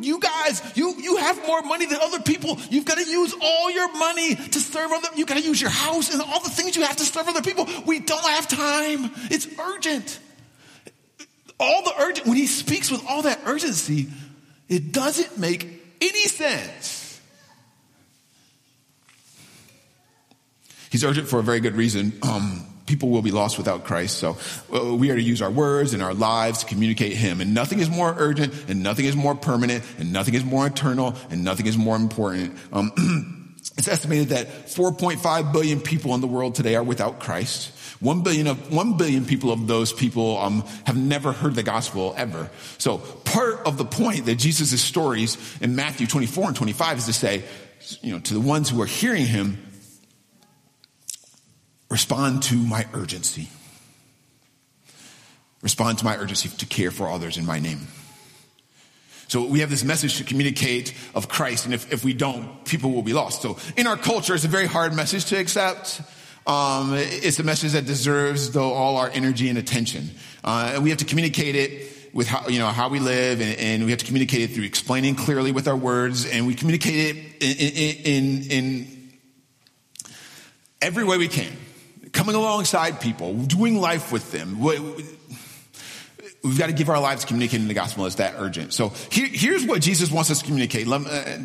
you 0.00 0.20
guys, 0.20 0.62
you, 0.76 0.94
you 1.00 1.16
have 1.16 1.44
more 1.46 1.62
money 1.62 1.86
than 1.86 1.98
other 2.02 2.20
people. 2.20 2.58
You've 2.70 2.84
got 2.84 2.98
to 2.98 3.08
use 3.08 3.34
all 3.40 3.70
your 3.70 3.92
money 3.96 4.34
to 4.34 4.60
serve 4.60 4.92
other, 4.92 5.08
You've 5.16 5.28
got 5.28 5.38
to 5.38 5.44
use 5.44 5.60
your 5.60 5.70
house 5.70 6.12
and 6.12 6.20
all 6.22 6.40
the 6.40 6.50
things 6.50 6.76
you 6.76 6.82
have 6.82 6.96
to 6.96 7.04
serve 7.04 7.28
other 7.28 7.42
people. 7.42 7.66
We 7.86 8.00
don't 8.00 8.24
have 8.24 8.48
time. 8.48 9.10
It's 9.30 9.48
urgent. 9.58 10.18
All 11.58 11.82
the 11.82 11.94
urgent, 12.00 12.26
when 12.26 12.36
he 12.36 12.46
speaks 12.46 12.90
with 12.90 13.04
all 13.08 13.22
that 13.22 13.40
urgency, 13.44 14.08
it 14.68 14.92
doesn't 14.92 15.38
make 15.38 15.79
any 16.00 16.24
sense. 16.24 17.20
He's 20.90 21.04
urgent 21.04 21.28
for 21.28 21.38
a 21.38 21.42
very 21.42 21.60
good 21.60 21.76
reason. 21.76 22.12
Um, 22.22 22.66
people 22.86 23.10
will 23.10 23.22
be 23.22 23.30
lost 23.30 23.56
without 23.56 23.84
Christ. 23.84 24.18
So 24.18 24.36
uh, 24.74 24.94
we 24.94 25.10
are 25.10 25.14
to 25.14 25.22
use 25.22 25.40
our 25.40 25.50
words 25.50 25.94
and 25.94 26.02
our 26.02 26.12
lives 26.12 26.60
to 26.60 26.66
communicate 26.66 27.12
Him. 27.12 27.40
And 27.40 27.54
nothing 27.54 27.78
is 27.78 27.88
more 27.88 28.12
urgent, 28.18 28.52
and 28.68 28.82
nothing 28.82 29.04
is 29.04 29.14
more 29.14 29.36
permanent, 29.36 29.84
and 29.98 30.12
nothing 30.12 30.34
is 30.34 30.44
more 30.44 30.66
eternal, 30.66 31.14
and 31.30 31.44
nothing 31.44 31.66
is 31.66 31.78
more 31.78 31.94
important. 31.94 32.58
Um, 32.72 33.36
it's 33.76 33.88
estimated 33.88 34.30
that 34.30 34.66
4.5 34.66 35.52
billion 35.52 35.80
people 35.80 36.14
in 36.14 36.20
the 36.20 36.26
world 36.26 36.54
today 36.54 36.74
are 36.76 36.82
without 36.82 37.20
Christ. 37.20 37.72
One 38.00 38.22
billion 38.22 38.46
of 38.46 38.72
one 38.72 38.96
billion 38.96 39.26
people 39.26 39.52
of 39.52 39.66
those 39.66 39.92
people 39.92 40.38
um, 40.38 40.62
have 40.86 40.96
never 40.96 41.32
heard 41.32 41.54
the 41.54 41.62
gospel 41.62 42.14
ever. 42.16 42.50
So 42.78 42.98
part 42.98 43.66
of 43.66 43.76
the 43.76 43.84
point 43.84 44.24
that 44.26 44.36
Jesus' 44.36 44.80
stories 44.80 45.36
in 45.60 45.76
Matthew 45.76 46.06
24 46.06 46.48
and 46.48 46.56
25 46.56 46.98
is 46.98 47.06
to 47.06 47.12
say, 47.12 47.44
you 48.00 48.12
know, 48.12 48.20
to 48.20 48.34
the 48.34 48.40
ones 48.40 48.70
who 48.70 48.80
are 48.80 48.86
hearing 48.86 49.26
him, 49.26 49.58
respond 51.90 52.42
to 52.44 52.54
my 52.54 52.86
urgency. 52.94 53.48
Respond 55.60 55.98
to 55.98 56.06
my 56.06 56.16
urgency 56.16 56.48
to 56.48 56.66
care 56.66 56.90
for 56.90 57.08
others 57.10 57.36
in 57.36 57.44
my 57.44 57.58
name. 57.58 57.86
So 59.30 59.44
we 59.44 59.60
have 59.60 59.70
this 59.70 59.84
message 59.84 60.18
to 60.18 60.24
communicate 60.24 60.92
of 61.14 61.28
Christ, 61.28 61.64
and 61.64 61.72
if, 61.72 61.92
if 61.92 62.02
we 62.02 62.12
don't, 62.12 62.64
people 62.64 62.90
will 62.90 63.04
be 63.04 63.12
lost. 63.12 63.42
So 63.42 63.58
in 63.76 63.86
our 63.86 63.96
culture, 63.96 64.34
it's 64.34 64.44
a 64.44 64.48
very 64.48 64.66
hard 64.66 64.92
message 64.92 65.26
to 65.26 65.38
accept. 65.38 66.02
Um, 66.48 66.94
it's 66.96 67.38
a 67.38 67.44
message 67.44 67.70
that 67.72 67.86
deserves, 67.86 68.50
though, 68.50 68.72
all 68.72 68.96
our 68.96 69.08
energy 69.08 69.48
and 69.48 69.56
attention. 69.56 70.10
Uh, 70.42 70.72
and 70.74 70.82
we 70.82 70.88
have 70.90 70.98
to 70.98 71.04
communicate 71.04 71.54
it 71.54 72.12
with 72.12 72.26
how, 72.26 72.48
you 72.48 72.58
know, 72.58 72.66
how 72.66 72.88
we 72.88 72.98
live, 72.98 73.40
and, 73.40 73.56
and, 73.60 73.84
we 73.84 73.92
have 73.92 74.00
to 74.00 74.04
communicate 74.04 74.50
it 74.50 74.52
through 74.52 74.64
explaining 74.64 75.14
clearly 75.14 75.52
with 75.52 75.68
our 75.68 75.76
words, 75.76 76.26
and 76.26 76.44
we 76.44 76.56
communicate 76.56 77.14
it 77.14 77.40
in, 77.40 78.02
in, 78.04 78.50
in 78.50 79.12
every 80.82 81.04
way 81.04 81.18
we 81.18 81.28
can. 81.28 81.52
Coming 82.10 82.34
alongside 82.34 83.00
people, 83.00 83.32
doing 83.34 83.80
life 83.80 84.10
with 84.10 84.32
them. 84.32 84.58
We've 86.42 86.58
got 86.58 86.68
to 86.68 86.72
give 86.72 86.88
our 86.88 87.00
lives 87.00 87.26
communicating 87.26 87.68
the 87.68 87.74
gospel. 87.74 88.06
is 88.06 88.16
that 88.16 88.34
urgent. 88.38 88.72
So 88.72 88.92
here, 89.10 89.28
here's 89.30 89.66
what 89.66 89.82
Jesus 89.82 90.10
wants 90.10 90.30
us 90.30 90.38
to 90.38 90.44
communicate. 90.46 90.86
Let, 90.86 91.06
uh, 91.06 91.38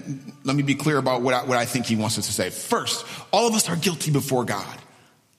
let 0.45 0.55
me 0.55 0.63
be 0.63 0.75
clear 0.75 0.97
about 0.97 1.21
what 1.21 1.33
I, 1.33 1.43
what 1.43 1.57
I 1.57 1.65
think 1.65 1.85
he 1.85 1.97
wants 1.97 2.17
us 2.17 2.27
to 2.27 2.33
say. 2.33 2.49
First, 2.49 3.05
all 3.31 3.47
of 3.47 3.53
us 3.53 3.69
are 3.69 3.75
guilty 3.75 4.11
before 4.11 4.45
God. 4.45 4.77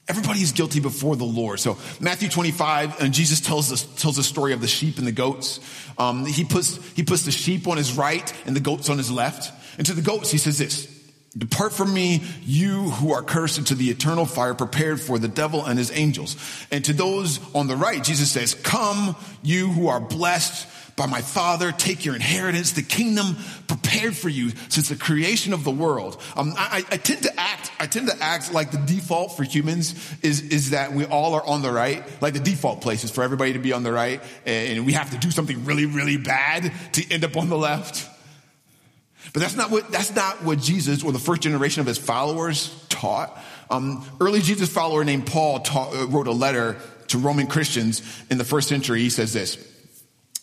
Everybody 0.08 0.40
is 0.40 0.52
guilty 0.52 0.80
before 0.80 1.16
the 1.16 1.25
Lord. 1.25 1.58
So 1.58 1.78
Matthew 2.00 2.28
25, 2.28 3.00
and 3.00 3.14
Jesus 3.14 3.40
tells 3.40 3.72
us 3.72 3.82
tells 4.00 4.16
the 4.16 4.22
story 4.22 4.52
of 4.52 4.60
the 4.60 4.68
sheep 4.68 4.98
and 4.98 5.06
the 5.06 5.12
goats. 5.12 5.58
Um, 5.98 6.25
he 6.26 6.44
puts 6.44 6.76
he 6.92 7.02
puts 7.02 7.25
the 7.25 7.32
sheep 7.32 7.66
on 7.66 7.76
his 7.76 7.96
right 7.96 8.32
and 8.46 8.54
the 8.54 8.60
goats 8.60 8.88
on 8.88 8.98
his 8.98 9.10
left. 9.10 9.52
And 9.78 9.86
to 9.86 9.94
the 9.94 10.02
goats, 10.02 10.30
he 10.30 10.38
says 10.38 10.58
this: 10.58 10.95
Depart 11.37 11.73
from 11.73 11.93
me, 11.93 12.23
you 12.45 12.90
who 12.90 13.12
are 13.12 13.23
cursed 13.23 13.59
into 13.59 13.75
the 13.75 13.90
eternal 13.90 14.25
fire 14.25 14.55
prepared 14.55 15.00
for 15.00 15.19
the 15.19 15.28
devil 15.28 15.64
and 15.64 15.78
his 15.78 15.90
angels. 15.93 16.37
And 16.71 16.85
to 16.87 16.93
those 16.93 17.40
on 17.55 17.66
the 17.66 17.76
right, 17.76 18.02
Jesus 18.02 18.31
says, 18.31 18.55
Come, 18.55 19.16
you 19.43 19.69
who 19.69 19.88
are 19.88 20.00
blessed 20.00 20.66
by 20.97 21.05
my 21.05 21.21
Father, 21.21 21.73
take 21.73 22.07
your 22.07 22.14
inheritance, 22.14 22.73
the 22.73 22.83
kingdom 22.83 23.37
prepared 23.69 24.16
for 24.16 24.31
you 24.31 24.50
since 24.71 24.88
the 24.88 24.97
creation 24.97 25.52
of 25.52 25.62
the 25.62 25.71
world. 25.71 26.21
Um, 26.35 26.55
I, 26.57 26.85
I, 26.90 26.97
tend 26.97 27.23
to 27.25 27.38
act, 27.38 27.71
I 27.78 27.87
tend 27.87 28.09
to 28.09 28.16
act 28.19 28.55
like 28.55 28.71
the 28.71 28.78
default 28.78 29.37
for 29.37 29.45
humans 29.45 29.95
is, 30.23 30.40
is 30.40 30.71
that 30.71 30.93
we 30.93 31.05
all 31.05 31.35
are 31.35 31.47
on 31.47 31.61
the 31.61 31.71
right. 31.71 32.02
Like 32.23 32.33
the 32.33 32.40
default 32.40 32.81
place 32.81 33.05
is 33.05 33.11
for 33.11 33.23
everybody 33.23 33.52
to 33.52 33.59
be 33.59 33.75
on 33.75 33.83
the 33.83 33.93
right, 33.93 34.23
and 34.47 34.87
we 34.87 34.95
have 34.95 35.11
to 35.11 35.19
do 35.19 35.31
something 35.31 35.66
really, 35.66 35.85
really 35.85 36.16
bad 36.16 36.73
to 36.93 37.12
end 37.12 37.25
up 37.25 37.37
on 37.37 37.50
the 37.50 37.59
left. 37.59 38.09
But 39.33 39.42
that's 39.42 39.56
not 39.56 39.71
what, 39.71 39.90
that's 39.90 40.14
not 40.14 40.42
what 40.42 40.59
Jesus 40.59 41.02
or 41.02 41.12
the 41.12 41.18
first 41.18 41.42
generation 41.42 41.80
of 41.80 41.87
his 41.87 41.99
followers 41.99 42.73
taught. 42.88 43.37
Um, 43.71 44.04
early 44.21 44.40
Jesus 44.40 44.73
follower 44.73 45.04
named 45.04 45.26
Paul 45.26 45.61
taught, 45.61 45.95
uh, 45.95 46.06
wrote 46.06 46.26
a 46.26 46.33
letter 46.33 46.76
to 47.09 47.18
Roman 47.18 47.47
Christians 47.47 48.02
in 48.30 48.38
the 48.38 48.45
first 48.45 48.68
century. 48.68 49.00
He 49.00 49.11
says 49.11 49.33
this, 49.33 49.56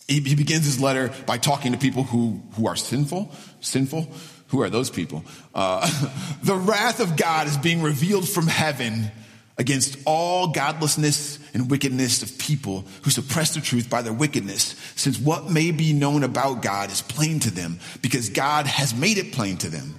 he, 0.06 0.20
he 0.20 0.34
begins 0.34 0.64
his 0.64 0.80
letter 0.80 1.12
by 1.26 1.38
talking 1.38 1.72
to 1.72 1.78
people 1.78 2.04
who, 2.04 2.42
who 2.56 2.66
are 2.66 2.76
sinful, 2.76 3.32
sinful. 3.60 4.08
Who 4.48 4.62
are 4.62 4.70
those 4.70 4.90
people? 4.90 5.24
Uh, 5.54 5.90
the 6.42 6.54
wrath 6.54 7.00
of 7.00 7.16
God 7.16 7.46
is 7.46 7.56
being 7.56 7.82
revealed 7.82 8.28
from 8.28 8.46
heaven 8.46 9.10
against 9.56 9.96
all 10.04 10.48
godlessness 10.48 11.38
and 11.54 11.70
wickedness 11.70 12.22
of 12.22 12.38
people 12.38 12.84
who 13.02 13.10
suppress 13.10 13.54
the 13.54 13.60
truth 13.60 13.88
by 13.88 14.02
their 14.02 14.12
wickedness, 14.12 14.74
since 14.96 15.18
what 15.18 15.50
may 15.50 15.70
be 15.70 15.92
known 15.92 16.24
about 16.24 16.62
God 16.62 16.90
is 16.90 17.02
plain 17.02 17.40
to 17.40 17.50
them, 17.50 17.78
because 18.02 18.30
God 18.30 18.66
has 18.66 18.94
made 18.94 19.18
it 19.18 19.32
plain 19.32 19.56
to 19.58 19.70
them. 19.70 19.98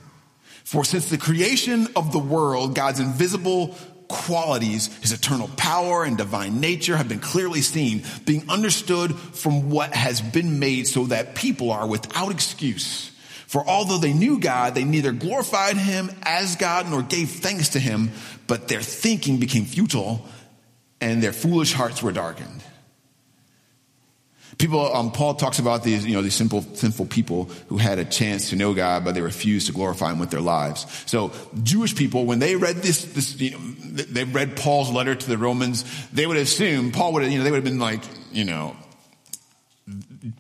For 0.65 0.83
since 0.83 1.09
the 1.09 1.17
creation 1.17 1.87
of 1.95 2.11
the 2.11 2.19
world, 2.19 2.75
God's 2.75 2.99
invisible 2.99 3.75
qualities, 4.07 4.95
his 5.01 5.13
eternal 5.13 5.47
power 5.55 6.03
and 6.03 6.17
divine 6.17 6.59
nature 6.59 6.97
have 6.97 7.07
been 7.07 7.19
clearly 7.19 7.61
seen, 7.61 8.03
being 8.25 8.49
understood 8.49 9.15
from 9.15 9.69
what 9.69 9.93
has 9.93 10.21
been 10.21 10.59
made 10.59 10.87
so 10.87 11.05
that 11.05 11.35
people 11.35 11.71
are 11.71 11.87
without 11.87 12.31
excuse. 12.31 13.11
For 13.47 13.63
although 13.65 13.99
they 13.99 14.13
knew 14.13 14.39
God, 14.39 14.75
they 14.75 14.83
neither 14.83 15.11
glorified 15.11 15.77
him 15.77 16.11
as 16.23 16.55
God 16.55 16.89
nor 16.89 17.01
gave 17.01 17.29
thanks 17.29 17.69
to 17.69 17.79
him, 17.79 18.11
but 18.47 18.67
their 18.67 18.81
thinking 18.81 19.39
became 19.39 19.65
futile 19.65 20.25
and 21.01 21.21
their 21.21 21.33
foolish 21.33 21.73
hearts 21.73 22.01
were 22.01 22.11
darkened. 22.11 22.63
People, 24.57 24.93
um, 24.95 25.11
Paul 25.11 25.35
talks 25.35 25.59
about 25.59 25.83
these, 25.83 26.05
you 26.05 26.13
know, 26.13 26.21
these 26.21 26.33
simple, 26.33 26.61
sinful 26.61 27.07
people 27.07 27.49
who 27.67 27.77
had 27.77 27.99
a 27.99 28.05
chance 28.05 28.51
to 28.51 28.55
know 28.55 28.73
God, 28.73 29.03
but 29.03 29.13
they 29.13 29.21
refused 29.21 29.67
to 29.67 29.73
glorify 29.73 30.13
Him 30.13 30.19
with 30.19 30.29
their 30.29 30.39
lives. 30.39 30.85
So, 31.05 31.33
Jewish 31.63 31.93
people, 31.93 32.25
when 32.25 32.39
they 32.39 32.55
read 32.55 32.77
this, 32.77 33.03
this, 33.03 33.39
you 33.39 33.51
know, 33.51 33.57
they 33.57 34.23
read 34.23 34.55
Paul's 34.55 34.89
letter 34.89 35.13
to 35.13 35.27
the 35.27 35.37
Romans, 35.37 35.83
they 36.11 36.25
would 36.25 36.37
assume 36.37 36.91
Paul 36.91 37.13
would 37.13 37.23
have, 37.23 37.31
you 37.31 37.39
know, 37.39 37.43
they 37.43 37.51
would 37.51 37.57
have 37.57 37.65
been 37.65 37.79
like, 37.79 38.01
you 38.31 38.45
know, 38.45 38.77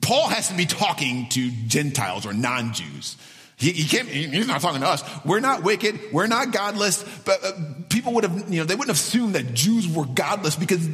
Paul 0.01 0.29
has 0.29 0.47
to 0.47 0.55
be 0.55 0.65
talking 0.65 1.27
to 1.29 1.51
Gentiles 1.67 2.25
or 2.25 2.33
non-Jews. 2.33 3.17
He, 3.57 3.71
he, 3.71 3.87
can't, 3.87 4.07
he's 4.07 4.47
not 4.47 4.61
talking 4.61 4.81
to 4.81 4.87
us. 4.87 5.03
We're 5.25 5.39
not 5.39 5.63
wicked. 5.63 5.99
We're 6.11 6.27
not 6.27 6.51
godless. 6.51 7.03
But 7.25 7.43
uh, 7.43 7.51
people 7.89 8.13
would 8.13 8.25
have, 8.25 8.51
you 8.51 8.59
know, 8.59 8.65
they 8.65 8.75
wouldn't 8.75 8.95
assume 8.95 9.31
that 9.33 9.53
Jews 9.53 9.87
were 9.87 10.05
godless 10.05 10.55
because 10.55 10.85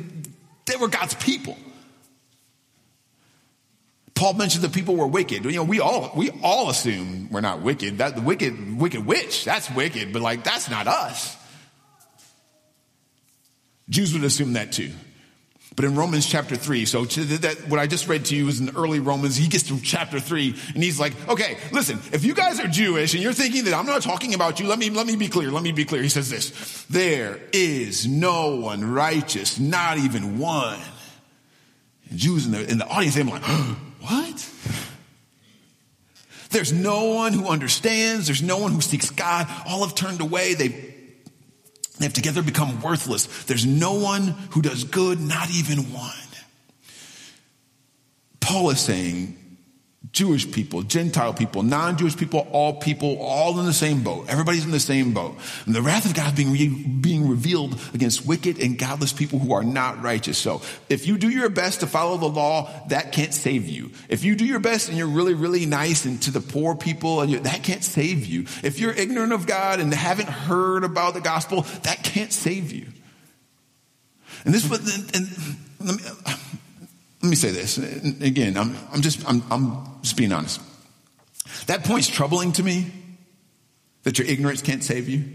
they 0.66 0.76
were 0.80 0.88
God's 0.88 1.16
people. 1.16 1.58
Paul 4.14 4.34
mentioned 4.34 4.64
that 4.64 4.74
people 4.74 4.96
were 4.96 5.08
wicked. 5.08 5.44
You 5.46 5.52
know, 5.52 5.64
we 5.64 5.80
all, 5.80 6.12
we 6.16 6.30
all 6.44 6.70
assume 6.70 7.30
we're 7.32 7.42
not 7.42 7.62
wicked. 7.62 7.98
That 7.98 8.16
the 8.16 8.22
wicked, 8.22 8.80
wicked 8.80 9.04
witch, 9.04 9.44
that's 9.46 9.72
wicked, 9.72 10.14
but 10.14 10.22
like, 10.22 10.44
that's 10.44 10.70
not 10.70 10.86
us. 10.86 11.36
Jews 13.90 14.14
would 14.14 14.24
assume 14.24 14.54
that 14.54 14.72
too. 14.72 14.92
But 15.76 15.86
in 15.86 15.96
Romans 15.96 16.28
chapter 16.28 16.58
3, 16.58 16.86
so 16.86 17.06
that, 17.06 17.68
what 17.70 17.80
I 17.80 17.88
just 17.88 18.10
read 18.10 18.26
to 18.26 18.36
you 18.36 18.50
is 18.50 18.60
in 18.60 18.76
early 18.76 19.00
Romans, 19.00 19.38
he 19.38 19.48
gets 19.48 19.64
to 19.64 19.80
chapter 19.80 20.20
3 20.20 20.54
and 20.74 20.84
he's 20.84 21.00
like, 21.00 21.14
okay, 21.30 21.58
listen, 21.72 22.00
if 22.12 22.26
you 22.26 22.34
guys 22.34 22.60
are 22.60 22.68
Jewish 22.68 23.14
and 23.14 23.24
you're 23.24 23.32
thinking 23.32 23.64
that 23.66 23.74
I'm 23.74 23.86
not 23.86 24.02
talking 24.02 24.34
about 24.34 24.60
you, 24.60 24.68
let 24.68 24.80
me, 24.80 24.90
let 24.90 25.08
me 25.08 25.16
be 25.16 25.30
clear, 25.30 25.50
let 25.50 25.64
me 25.64 25.72
be 25.72 25.86
clear. 25.86 26.04
He 26.04 26.10
says 26.10 26.30
this, 26.30 26.84
there 26.90 27.40
is 27.54 28.06
no 28.06 28.58
one 28.58 28.92
righteous, 28.92 29.60
not 29.60 29.98
even 29.98 30.40
one. 30.40 30.80
And 32.10 32.20
Jews 32.20 32.46
in 32.46 32.52
the, 32.52 32.70
in 32.70 32.78
the 32.78 32.88
audience, 32.88 33.16
they're 33.16 33.24
like, 33.24 33.44
what? 34.02 34.50
There's 36.50 36.74
no 36.74 37.06
one 37.06 37.32
who 37.32 37.48
understands. 37.48 38.28
There's 38.28 38.44
no 38.44 38.58
one 38.58 38.74
who 38.74 38.82
seeks 38.82 39.10
God. 39.10 39.48
All 39.66 39.86
have 39.86 39.96
turned 39.96 40.20
away. 40.20 40.54
They, 40.54 40.91
they 42.02 42.08
have 42.08 42.14
together 42.14 42.42
become 42.42 42.82
worthless. 42.82 43.46
There's 43.46 43.66
no 43.66 43.94
one 43.94 44.30
who 44.52 44.62
does 44.62 44.84
good, 44.84 45.20
not 45.20 45.50
even 45.52 45.92
one. 45.94 46.12
Paul 48.40 48.72
is 48.72 48.80
saying 48.80 49.38
Jewish 50.12 50.52
people, 50.52 50.82
Gentile 50.82 51.32
people, 51.32 51.62
non-Jewish 51.62 52.18
people, 52.18 52.48
all 52.52 52.74
people, 52.74 53.20
all 53.20 53.60
in 53.60 53.66
the 53.68 53.74
same 53.74 54.04
boat. 54.04 54.26
Everybody's 54.28 54.66
in 54.66 54.72
the 54.72 54.80
same 54.80 55.14
boat. 55.14 55.38
And 55.68 55.76
the 55.76 55.82
wrath 55.82 56.06
of 56.06 56.16
God 56.16 56.30
is 56.30 56.34
being, 56.34 56.52
re- 56.52 56.86
being 57.00 57.30
revealed 57.30 57.80
against 57.94 58.26
wicked 58.26 58.60
and 58.60 58.80
godless 58.80 59.14
people 59.14 59.38
who 59.38 59.54
are 59.54 59.64
not 59.64 60.02
righteous. 60.02 60.40
So 60.40 60.64
if 60.90 61.06
you 61.06 61.20
do 61.20 61.30
your 61.30 61.50
best 61.50 61.82
to 61.82 61.88
follow 61.88 62.18
the 62.18 62.28
law, 62.28 62.72
that 62.88 63.12
can't 63.12 63.34
save 63.34 63.68
you. 63.68 63.92
If 64.10 64.24
you 64.24 64.36
do 64.36 64.44
your 64.44 64.60
best 64.60 64.90
and 64.90 64.98
you're 64.98 65.08
really, 65.08 65.36
really 65.36 65.68
nice 65.68 66.04
and 66.06 66.20
to 66.24 66.32
the 66.32 66.42
poor 66.42 66.76
people, 66.76 67.22
and 67.22 67.34
that 67.46 67.62
can't 67.62 67.84
save 67.84 68.26
you. 68.26 68.46
If 68.64 68.80
you're 68.80 68.94
ignorant 68.94 69.34
of 69.34 69.46
God 69.46 69.80
and 69.80 69.94
haven't 69.94 70.30
heard 70.30 70.84
about 70.84 71.14
the 71.14 71.22
gospel, 71.22 71.62
that 71.84 72.04
can't 72.04 72.34
save 72.34 72.72
you. 72.72 72.88
And 74.46 74.54
this 74.54 74.68
was, 74.68 74.80
and, 74.94 75.16
and 75.16 76.61
let 77.22 77.30
me, 77.30 77.36
say 77.36 77.52
this 77.52 77.78
again. 77.78 78.58
I'm, 78.58 78.76
I'm 78.92 79.02
just, 79.02 79.28
I'm, 79.30 79.44
I'm 79.52 79.86
just 80.02 80.18
being 80.18 80.32
honest. 80.32 80.60
That 81.68 81.84
point's 81.84 82.08
troubling 82.08 82.52
to 82.54 82.64
me 82.64 82.92
that 84.04 84.18
your 84.18 84.28
ignorance 84.28 84.62
can't 84.62 84.84
save 84.84 85.08
you. 85.08 85.26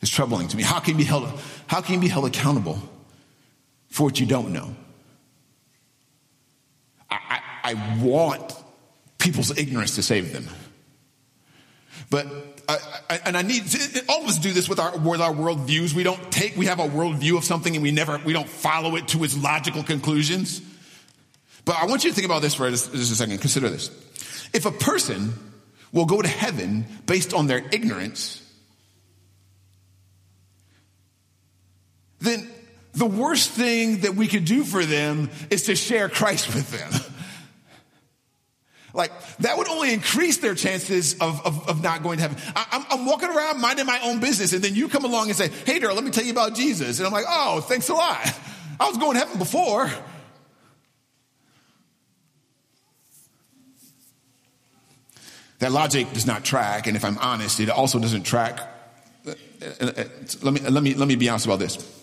It's 0.00 0.10
troubling 0.10 0.48
to 0.48 0.56
me. 0.56 0.62
How 0.62 0.80
can 0.80 0.94
you 0.94 0.98
be 0.98 1.04
held, 1.04 1.28
how 1.66 1.80
can 1.80 1.96
you 1.96 2.00
be 2.00 2.08
held 2.08 2.26
accountable 2.26 2.80
for 3.88 4.04
what 4.04 4.20
you 4.20 4.26
don't 4.26 4.52
know? 4.52 4.74
I, 7.10 7.40
I, 7.64 7.72
I 7.72 7.98
want 8.02 8.54
people's 9.18 9.56
ignorance 9.58 9.96
to 9.96 10.02
save 10.02 10.32
them. 10.32 10.46
But 12.10 12.26
I, 12.68 12.78
I, 13.10 13.20
and 13.26 13.36
I 13.36 13.42
need 13.42 13.64
all 14.08 14.22
of 14.22 14.28
us 14.28 14.38
do 14.38 14.52
this 14.52 14.68
with 14.68 14.78
our 14.78 14.96
with 14.98 15.20
our 15.20 15.32
worldviews. 15.32 15.92
We 15.94 16.02
don't 16.02 16.30
take 16.30 16.56
we 16.56 16.66
have 16.66 16.78
a 16.78 16.88
worldview 16.88 17.36
of 17.36 17.44
something 17.44 17.74
and 17.74 17.82
we 17.82 17.90
never 17.90 18.20
we 18.24 18.32
don't 18.32 18.48
follow 18.48 18.96
it 18.96 19.08
to 19.08 19.24
its 19.24 19.36
logical 19.36 19.82
conclusions. 19.82 20.60
But 21.64 21.76
I 21.80 21.86
want 21.86 22.04
you 22.04 22.10
to 22.10 22.14
think 22.14 22.26
about 22.26 22.42
this 22.42 22.54
for 22.54 22.70
just, 22.70 22.92
just 22.92 23.12
a 23.12 23.16
second. 23.16 23.38
Consider 23.38 23.68
this: 23.68 23.90
if 24.52 24.66
a 24.66 24.70
person 24.70 25.32
will 25.92 26.06
go 26.06 26.22
to 26.22 26.28
heaven 26.28 26.86
based 27.06 27.34
on 27.34 27.46
their 27.46 27.64
ignorance, 27.72 28.42
then 32.20 32.48
the 32.94 33.06
worst 33.06 33.50
thing 33.50 33.98
that 34.00 34.14
we 34.14 34.26
could 34.26 34.44
do 34.44 34.64
for 34.64 34.84
them 34.84 35.30
is 35.50 35.64
to 35.64 35.76
share 35.76 36.08
Christ 36.08 36.54
with 36.54 36.70
them. 36.70 37.12
Like 38.96 39.12
that 39.38 39.58
would 39.58 39.68
only 39.68 39.92
increase 39.92 40.38
their 40.38 40.54
chances 40.54 41.14
of, 41.20 41.44
of, 41.46 41.68
of 41.68 41.82
not 41.82 42.02
going 42.02 42.16
to 42.16 42.22
heaven. 42.22 42.38
I, 42.56 42.86
am 42.90 43.04
walking 43.04 43.28
around 43.28 43.60
minding 43.60 43.84
my 43.84 44.00
own 44.02 44.20
business 44.20 44.54
and 44.54 44.64
then 44.64 44.74
you 44.74 44.88
come 44.88 45.04
along 45.04 45.28
and 45.28 45.36
say, 45.36 45.48
Hey, 45.48 45.78
Daryl, 45.78 45.94
let 45.94 46.02
me 46.02 46.10
tell 46.10 46.24
you 46.24 46.32
about 46.32 46.54
Jesus. 46.54 46.98
And 46.98 47.06
I'm 47.06 47.12
like, 47.12 47.26
Oh, 47.28 47.60
thanks 47.60 47.90
a 47.90 47.94
lot. 47.94 48.26
I 48.80 48.88
was 48.88 48.96
going 48.96 49.12
to 49.12 49.18
heaven 49.18 49.38
before. 49.38 49.90
That 55.58 55.72
logic 55.72 56.12
does 56.12 56.26
not 56.26 56.44
track. 56.44 56.86
And 56.86 56.96
if 56.96 57.04
I'm 57.04 57.18
honest, 57.18 57.60
it 57.60 57.70
also 57.70 57.98
doesn't 57.98 58.24
track. 58.24 58.60
Uh, 59.26 59.32
uh, 59.80 59.84
uh, 59.84 60.04
let 60.42 60.54
me, 60.54 60.60
let 60.60 60.82
me, 60.82 60.94
let 60.94 61.08
me 61.08 61.16
be 61.16 61.28
honest 61.28 61.46
about 61.46 61.58
this. 61.58 61.95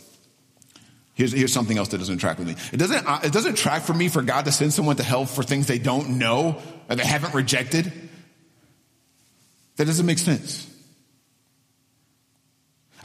Here's, 1.15 1.31
here's 1.31 1.53
something 1.53 1.77
else 1.77 1.89
that 1.89 1.99
doesn't 1.99 2.17
track 2.17 2.39
with 2.39 2.47
me. 2.47 2.55
It 2.71 2.77
doesn't, 2.77 3.07
uh, 3.07 3.19
it 3.23 3.31
doesn't 3.31 3.55
track 3.55 3.83
for 3.83 3.93
me 3.93 4.09
for 4.09 4.21
God 4.23 4.45
to 4.45 4.51
send 4.51 4.73
someone 4.73 4.95
to 4.95 5.03
hell 5.03 5.25
for 5.25 5.43
things 5.43 5.67
they 5.67 5.77
don't 5.77 6.17
know 6.17 6.59
or 6.89 6.95
they 6.95 7.05
haven't 7.05 7.33
rejected. 7.35 7.91
That 9.75 9.85
doesn't 9.85 10.05
make 10.05 10.17
sense. 10.17 10.69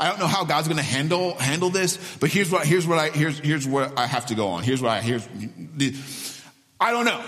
I 0.01 0.09
don't 0.09 0.21
know 0.21 0.27
how 0.27 0.45
God's 0.45 0.69
going 0.69 0.79
to 0.79 0.85
handle 0.85 1.35
handle 1.35 1.71
this, 1.71 1.99
but 2.19 2.31
here's 2.31 2.51
what 2.51 2.65
here's 2.65 2.87
what 2.87 2.99
I 2.99 3.11
here's 3.11 3.41
here's 3.41 3.67
what 3.67 3.99
I 3.99 4.07
have 4.07 4.27
to 4.27 4.37
go 4.37 4.49
on. 4.49 4.63
Here's 4.63 4.81
what 4.81 4.93
I 4.93 5.01
here's 5.01 5.27
I 6.81 6.93
don't 6.93 7.05
know. 7.05 7.21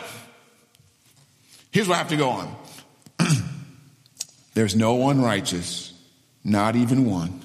Here's 1.73 1.89
what 1.89 1.95
I 1.95 1.99
have 1.99 2.09
to 2.09 2.17
go 2.17 2.31
on. 2.31 2.57
There's 4.55 4.75
no 4.75 4.95
one 4.95 5.21
righteous, 5.21 5.93
not 6.45 6.75
even 6.75 7.05
one. 7.05 7.40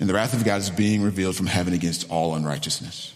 And 0.00 0.08
the 0.08 0.14
wrath 0.14 0.34
of 0.34 0.44
God 0.44 0.60
is 0.60 0.70
being 0.70 1.02
revealed 1.02 1.36
from 1.36 1.46
heaven 1.46 1.74
against 1.74 2.10
all 2.10 2.34
unrighteousness. 2.34 3.14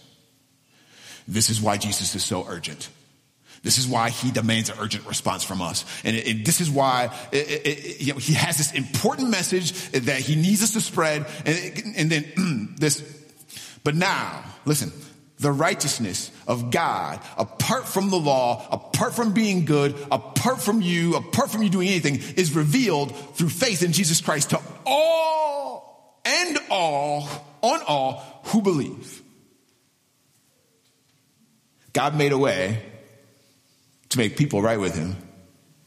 This 1.27 1.49
is 1.49 1.61
why 1.61 1.77
Jesus 1.77 2.15
is 2.15 2.23
so 2.23 2.45
urgent. 2.47 2.89
This 3.63 3.77
is 3.77 3.87
why 3.87 4.09
he 4.09 4.31
demands 4.31 4.69
an 4.69 4.77
urgent 4.79 5.05
response 5.07 5.43
from 5.43 5.61
us. 5.61 5.83
And 6.03 6.15
it, 6.15 6.27
it, 6.27 6.45
this 6.45 6.61
is 6.61 6.69
why 6.69 7.13
it, 7.31 7.99
you 7.99 8.13
know, 8.13 8.19
he 8.19 8.33
has 8.33 8.57
this 8.57 8.71
important 8.73 9.29
message 9.29 9.73
that 9.91 10.19
he 10.19 10.35
needs 10.35 10.63
us 10.63 10.71
to 10.73 10.81
spread. 10.81 11.25
And, 11.45 11.95
and 11.97 12.09
then 12.09 12.75
this, 12.79 13.01
but 13.83 13.95
now, 13.95 14.43
listen, 14.65 14.91
the 15.39 15.51
righteousness 15.51 16.31
of 16.47 16.71
God, 16.71 17.19
apart 17.37 17.87
from 17.87 18.09
the 18.09 18.17
law, 18.17 18.65
apart 18.71 19.15
from 19.15 19.33
being 19.33 19.65
good, 19.65 19.95
apart 20.11 20.61
from 20.61 20.81
you, 20.81 21.15
apart 21.15 21.51
from 21.51 21.61
you 21.61 21.69
doing 21.69 21.89
anything, 21.89 22.15
is 22.35 22.55
revealed 22.55 23.15
through 23.35 23.49
faith 23.49 23.83
in 23.83 23.91
Jesus 23.91 24.21
Christ 24.21 24.51
to 24.51 24.61
all 24.85 25.66
and 26.27 26.59
all, 26.69 27.27
on 27.61 27.81
all 27.87 28.41
who 28.45 28.61
believe. 28.61 29.23
God 31.93 32.15
made 32.15 32.31
a 32.31 32.37
way 32.37 32.83
to 34.09 34.17
make 34.17 34.37
people 34.37 34.61
right 34.61 34.79
with 34.79 34.95
him. 34.95 35.15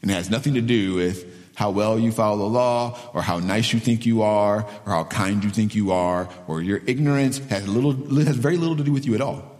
And 0.01 0.09
it 0.09 0.13
has 0.15 0.29
nothing 0.29 0.55
to 0.55 0.61
do 0.61 0.95
with 0.95 1.53
how 1.55 1.69
well 1.69 1.99
you 1.99 2.11
follow 2.11 2.37
the 2.37 2.49
law 2.49 2.97
or 3.13 3.21
how 3.21 3.39
nice 3.39 3.71
you 3.71 3.79
think 3.79 4.05
you 4.05 4.23
are 4.23 4.67
or 4.85 4.91
how 4.91 5.03
kind 5.03 5.43
you 5.43 5.51
think 5.51 5.75
you 5.75 5.91
are 5.91 6.27
or 6.47 6.61
your 6.61 6.81
ignorance 6.87 7.37
has 7.49 7.67
little, 7.67 7.93
has 8.23 8.35
very 8.35 8.57
little 8.57 8.75
to 8.77 8.83
do 8.83 8.91
with 8.91 9.05
you 9.05 9.13
at 9.13 9.21
all. 9.21 9.50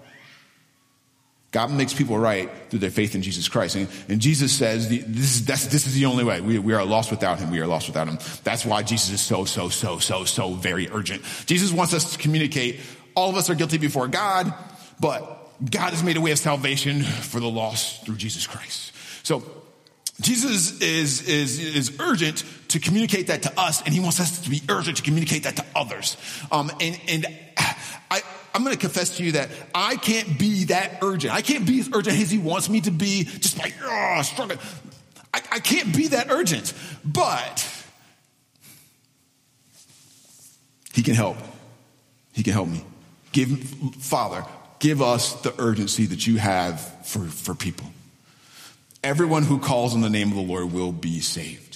God 1.51 1.69
makes 1.69 1.93
people 1.93 2.17
right 2.17 2.49
through 2.69 2.79
their 2.79 2.89
faith 2.89 3.13
in 3.13 3.21
Jesus 3.21 3.49
Christ. 3.49 3.75
And, 3.75 3.89
and 4.07 4.21
Jesus 4.21 4.53
says 4.53 4.87
this 4.87 5.35
is, 5.35 5.45
this 5.45 5.85
is 5.85 5.93
the 5.93 6.05
only 6.05 6.23
way. 6.23 6.39
We, 6.39 6.59
we 6.59 6.73
are 6.73 6.85
lost 6.85 7.11
without 7.11 7.39
him. 7.39 7.51
We 7.51 7.59
are 7.59 7.67
lost 7.67 7.87
without 7.87 8.07
him. 8.07 8.19
That's 8.43 8.65
why 8.65 8.83
Jesus 8.83 9.11
is 9.11 9.21
so, 9.21 9.43
so, 9.43 9.67
so, 9.67 9.99
so, 9.99 10.23
so 10.23 10.53
very 10.53 10.89
urgent. 10.89 11.23
Jesus 11.45 11.71
wants 11.73 11.93
us 11.93 12.13
to 12.13 12.17
communicate 12.17 12.79
all 13.15 13.29
of 13.29 13.35
us 13.35 13.49
are 13.49 13.55
guilty 13.55 13.77
before 13.77 14.07
God, 14.07 14.53
but 14.99 15.49
God 15.69 15.91
has 15.91 16.03
made 16.03 16.15
a 16.15 16.21
way 16.21 16.31
of 16.31 16.39
salvation 16.39 17.01
for 17.03 17.41
the 17.41 17.49
lost 17.49 18.05
through 18.05 18.15
Jesus 18.15 18.47
Christ. 18.47 18.93
So 19.23 19.43
Jesus 20.21 20.79
is, 20.81 21.27
is, 21.27 21.59
is 21.59 21.99
urgent 21.99 22.43
to 22.69 22.79
communicate 22.79 23.27
that 23.27 23.43
to 23.43 23.59
us, 23.59 23.81
and 23.81 23.93
he 23.93 23.99
wants 23.99 24.19
us 24.19 24.39
to 24.41 24.49
be 24.49 24.61
urgent 24.69 24.97
to 24.97 25.03
communicate 25.03 25.43
that 25.43 25.57
to 25.57 25.65
others. 25.75 26.15
Um, 26.51 26.71
and, 26.79 26.99
and 27.07 27.25
I'm 28.53 28.63
going 28.63 28.75
to 28.75 28.79
confess 28.79 29.17
to 29.17 29.23
you 29.23 29.33
that 29.33 29.49
I 29.73 29.95
can't 29.95 30.37
be 30.37 30.65
that 30.65 30.99
urgent. 31.01 31.33
I 31.33 31.41
can't 31.41 31.65
be 31.65 31.79
as 31.79 31.89
urgent 31.93 32.19
as 32.19 32.29
he 32.29 32.37
wants 32.37 32.69
me 32.69 32.81
to 32.81 32.91
be, 32.91 33.23
just 33.23 33.57
like, 33.57 33.73
ah, 33.83 34.17
oh, 34.19 34.21
struggling. 34.23 34.59
I, 35.33 35.41
I 35.53 35.59
can't 35.59 35.95
be 35.95 36.09
that 36.09 36.29
urgent, 36.29 36.73
but 37.05 37.67
he 40.93 41.01
can 41.01 41.15
help. 41.15 41.37
He 42.33 42.43
can 42.43 42.53
help 42.53 42.67
me. 42.67 42.83
Give, 43.31 43.59
Father, 43.99 44.45
give 44.79 45.01
us 45.01 45.33
the 45.41 45.53
urgency 45.61 46.05
that 46.07 46.27
you 46.27 46.37
have 46.37 46.81
for, 47.05 47.19
for 47.19 47.55
people. 47.55 47.87
Everyone 49.03 49.43
who 49.43 49.59
calls 49.59 49.93
on 49.93 50.01
the 50.01 50.09
name 50.09 50.29
of 50.29 50.35
the 50.35 50.41
Lord 50.41 50.73
will 50.73 50.91
be 50.91 51.21
saved. 51.21 51.70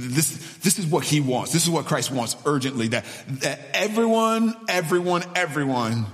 This, 0.00 0.56
this 0.58 0.78
is 0.78 0.86
what 0.86 1.04
he 1.04 1.20
wants. 1.20 1.52
This 1.52 1.64
is 1.64 1.70
what 1.70 1.86
Christ 1.86 2.10
wants 2.10 2.36
urgently 2.46 2.88
that, 2.88 3.04
that 3.40 3.60
everyone, 3.72 4.54
everyone, 4.68 5.24
everyone, 5.34 6.06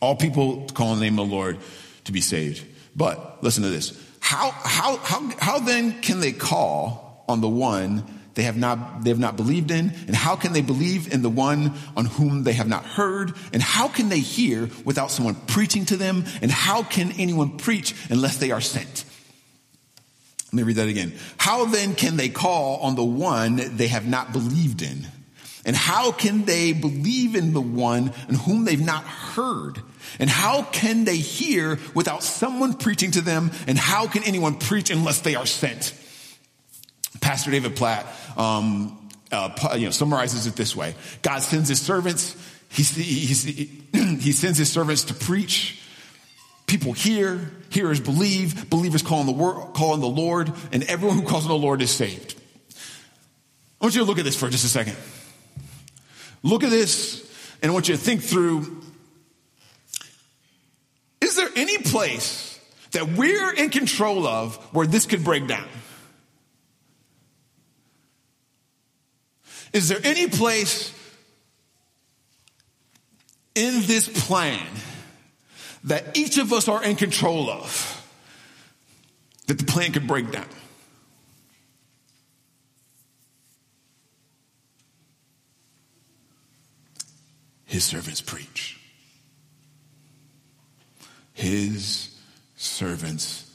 all 0.00 0.16
people 0.16 0.66
call 0.74 0.88
on 0.88 0.98
the 0.98 1.04
name 1.04 1.18
of 1.18 1.28
the 1.28 1.34
Lord 1.34 1.58
to 2.04 2.12
be 2.12 2.20
saved. 2.20 2.64
But 2.94 3.42
listen 3.42 3.62
to 3.62 3.70
this. 3.70 4.00
How, 4.20 4.50
how, 4.50 4.96
how, 4.96 5.30
how 5.38 5.58
then 5.58 6.00
can 6.00 6.20
they 6.20 6.32
call 6.32 7.24
on 7.28 7.40
the 7.40 7.48
one 7.48 8.04
they 8.34 8.42
have 8.44 8.56
not, 8.56 9.02
they 9.02 9.10
have 9.10 9.18
not 9.18 9.36
believed 9.36 9.70
in? 9.70 9.92
And 10.06 10.14
how 10.14 10.36
can 10.36 10.52
they 10.52 10.60
believe 10.60 11.12
in 11.12 11.22
the 11.22 11.30
one 11.30 11.74
on 11.96 12.06
whom 12.06 12.44
they 12.44 12.52
have 12.52 12.68
not 12.68 12.84
heard? 12.84 13.32
And 13.52 13.62
how 13.62 13.88
can 13.88 14.08
they 14.08 14.20
hear 14.20 14.68
without 14.84 15.10
someone 15.10 15.34
preaching 15.34 15.84
to 15.86 15.96
them? 15.96 16.24
And 16.40 16.50
how 16.50 16.82
can 16.82 17.12
anyone 17.12 17.58
preach 17.58 17.94
unless 18.10 18.36
they 18.36 18.50
are 18.50 18.60
sent? 18.60 19.04
Let 20.48 20.54
me 20.54 20.62
read 20.62 20.76
that 20.76 20.88
again. 20.88 21.12
How 21.36 21.66
then 21.66 21.94
can 21.94 22.16
they 22.16 22.30
call 22.30 22.78
on 22.78 22.94
the 22.94 23.04
one 23.04 23.76
they 23.76 23.88
have 23.88 24.06
not 24.08 24.32
believed 24.32 24.80
in? 24.82 25.06
And 25.66 25.76
how 25.76 26.12
can 26.12 26.44
they 26.46 26.72
believe 26.72 27.34
in 27.34 27.52
the 27.52 27.60
one 27.60 28.12
in 28.28 28.36
whom 28.36 28.64
they've 28.64 28.80
not 28.80 29.04
heard? 29.04 29.82
And 30.18 30.30
how 30.30 30.62
can 30.62 31.04
they 31.04 31.18
hear 31.18 31.78
without 31.94 32.22
someone 32.22 32.74
preaching 32.74 33.10
to 33.10 33.20
them? 33.20 33.50
And 33.66 33.76
how 33.76 34.06
can 34.06 34.24
anyone 34.24 34.54
preach 34.54 34.88
unless 34.90 35.20
they 35.20 35.34
are 35.34 35.44
sent? 35.44 35.92
Pastor 37.20 37.50
David 37.50 37.76
Platt 37.76 38.06
um, 38.38 39.10
uh, 39.30 39.74
you 39.76 39.86
know, 39.86 39.90
summarizes 39.90 40.46
it 40.46 40.56
this 40.56 40.74
way: 40.74 40.94
God 41.22 41.40
sends 41.40 41.68
His 41.68 41.80
servants. 41.80 42.36
He, 42.70 42.82
he, 42.82 43.64
he 44.16 44.32
sends 44.32 44.58
His 44.58 44.70
servants 44.70 45.04
to 45.04 45.14
preach. 45.14 45.82
People 46.68 46.92
hear, 46.92 47.50
hearers 47.70 47.98
believe, 47.98 48.68
believers 48.68 49.00
call 49.02 49.20
on 49.20 49.26
the 49.26 49.32
word, 49.32 49.72
call 49.72 49.94
on 49.94 50.00
the 50.00 50.06
Lord, 50.06 50.52
and 50.70 50.84
everyone 50.84 51.18
who 51.18 51.26
calls 51.26 51.44
on 51.44 51.48
the 51.48 51.56
Lord 51.56 51.80
is 51.80 51.90
saved. 51.90 52.38
I 53.80 53.86
want 53.86 53.94
you 53.94 54.02
to 54.02 54.06
look 54.06 54.18
at 54.18 54.24
this 54.24 54.36
for 54.36 54.50
just 54.50 54.66
a 54.66 54.68
second. 54.68 54.96
Look 56.42 56.62
at 56.62 56.70
this, 56.70 57.26
and 57.62 57.70
I 57.70 57.72
want 57.72 57.88
you 57.88 57.96
to 57.96 58.00
think 58.00 58.22
through: 58.22 58.82
Is 61.22 61.36
there 61.36 61.48
any 61.56 61.78
place 61.78 62.60
that 62.92 63.12
we're 63.12 63.54
in 63.54 63.70
control 63.70 64.26
of 64.26 64.56
where 64.74 64.86
this 64.86 65.06
could 65.06 65.24
break 65.24 65.46
down? 65.46 65.66
Is 69.72 69.88
there 69.88 70.00
any 70.04 70.28
place 70.28 70.92
in 73.54 73.86
this 73.86 74.26
plan 74.26 74.66
that 75.84 76.16
each 76.16 76.38
of 76.38 76.52
us 76.52 76.68
are 76.68 76.82
in 76.82 76.96
control 76.96 77.50
of 77.50 77.94
that 79.46 79.58
the 79.58 79.64
plan 79.64 79.92
could 79.92 80.06
break 80.06 80.30
down? 80.30 80.48
His 87.64 87.84
servants 87.84 88.20
preach. 88.20 88.80
His 91.34 92.16
servants 92.56 93.52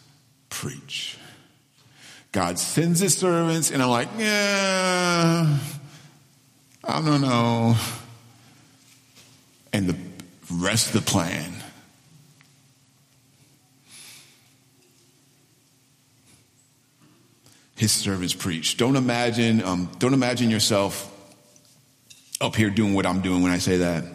preach. 0.50 1.18
God 2.32 2.58
sends 2.58 3.00
his 3.00 3.18
servants, 3.18 3.72
and 3.72 3.82
I'm 3.82 3.90
like, 3.90 4.08
yeah, 4.18 5.58
I 6.84 7.02
don't 7.02 7.22
know. 7.22 7.76
And 9.72 9.90
the 9.90 9.98
rest 10.52 10.94
of 10.94 11.04
the 11.04 11.12
plan. 11.12 11.63
His 17.84 17.92
servants 17.92 18.34
preach. 18.34 18.78
Don't 18.78 18.96
imagine, 18.96 19.62
um, 19.62 19.90
don't 20.00 20.14
imagine 20.14 20.50
yourself 20.50 21.12
up 22.40 22.56
here 22.56 22.70
doing 22.70 22.94
what 22.94 23.06
I'm 23.06 23.20
doing 23.20 23.44
when 23.44 23.52
I 23.52 23.58
say 23.58 23.80
that. 23.80 24.06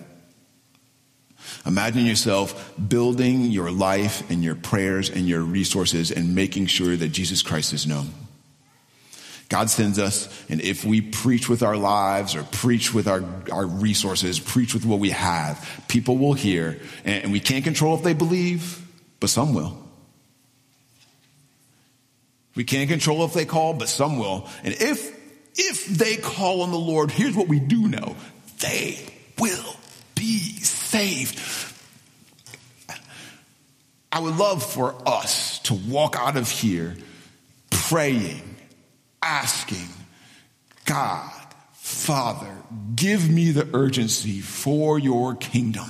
Imagine 1.67 2.07
yourself 2.07 2.73
building 2.89 3.43
your 3.43 3.71
life 3.71 4.31
and 4.31 4.43
your 4.43 4.55
prayers 4.55 5.11
and 5.11 5.29
your 5.29 5.43
resources 5.43 6.11
and 6.11 6.35
making 6.35 6.65
sure 6.65 6.97
that 6.97 7.09
Jesus 7.09 7.43
Christ 7.43 7.75
is 7.75 7.87
known. 7.87 8.09
God 9.51 9.69
sends 9.69 9.99
us, 9.99 10.31
and 10.49 10.63
if 10.63 10.87
we 10.87 11.03
preach 11.03 11.51
with 11.51 11.63
our 11.63 11.77
lives 11.77 12.35
or 12.35 12.45
preach 12.45 12.95
with 12.95 13.07
our, 13.07 13.23
our 13.53 13.67
resources, 13.67 14.41
preach 14.41 14.73
with 14.73 14.87
what 14.87 14.99
we 14.99 15.11
have, 15.11 15.85
people 15.89 16.17
will 16.17 16.33
hear. 16.33 16.81
And, 17.05 17.25
and 17.25 17.33
we 17.35 17.41
can't 17.41 17.65
control 17.65 17.95
if 17.97 18.03
they 18.03 18.15
believe, 18.15 18.83
but 19.21 19.29
some 19.29 19.53
will. 19.53 19.88
We 22.59 22.65
can't 22.65 22.91
control 22.91 23.25
if 23.25 23.35
they 23.35 23.45
call, 23.45 23.73
but 23.75 23.89
some 23.89 24.19
will. 24.19 24.49
And 24.65 24.75
if, 24.75 25.17
if 25.57 25.87
they 25.87 26.17
call 26.17 26.63
on 26.63 26.73
the 26.73 26.77
Lord, 26.77 27.13
here's 27.13 27.37
what 27.37 27.47
we 27.47 27.61
do 27.61 27.87
know. 27.87 28.17
They 28.59 28.99
will 29.39 29.77
be 30.17 30.41
saved. 30.59 31.39
I 34.11 34.19
would 34.19 34.37
love 34.39 34.69
for 34.69 34.97
us 35.07 35.61
to 35.61 35.75
walk 35.75 36.17
out 36.19 36.37
of 36.37 36.51
here 36.51 36.97
praying 37.71 38.43
asking, 39.23 39.87
God, 40.85 41.31
Father, 41.75 42.57
give 42.97 43.31
me 43.31 43.53
the 43.53 43.69
urgency 43.73 44.41
for 44.41 44.99
your 44.99 45.37
kingdom 45.37 45.89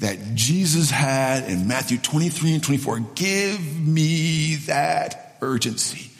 that 0.00 0.34
Jesus 0.34 0.90
had 0.90 1.44
in 1.44 1.68
Matthew 1.68 1.98
23 1.98 2.54
and 2.54 2.62
24. 2.62 3.00
Give 3.14 3.80
me 3.80 4.56
that 4.66 5.36
urgency. 5.42 6.10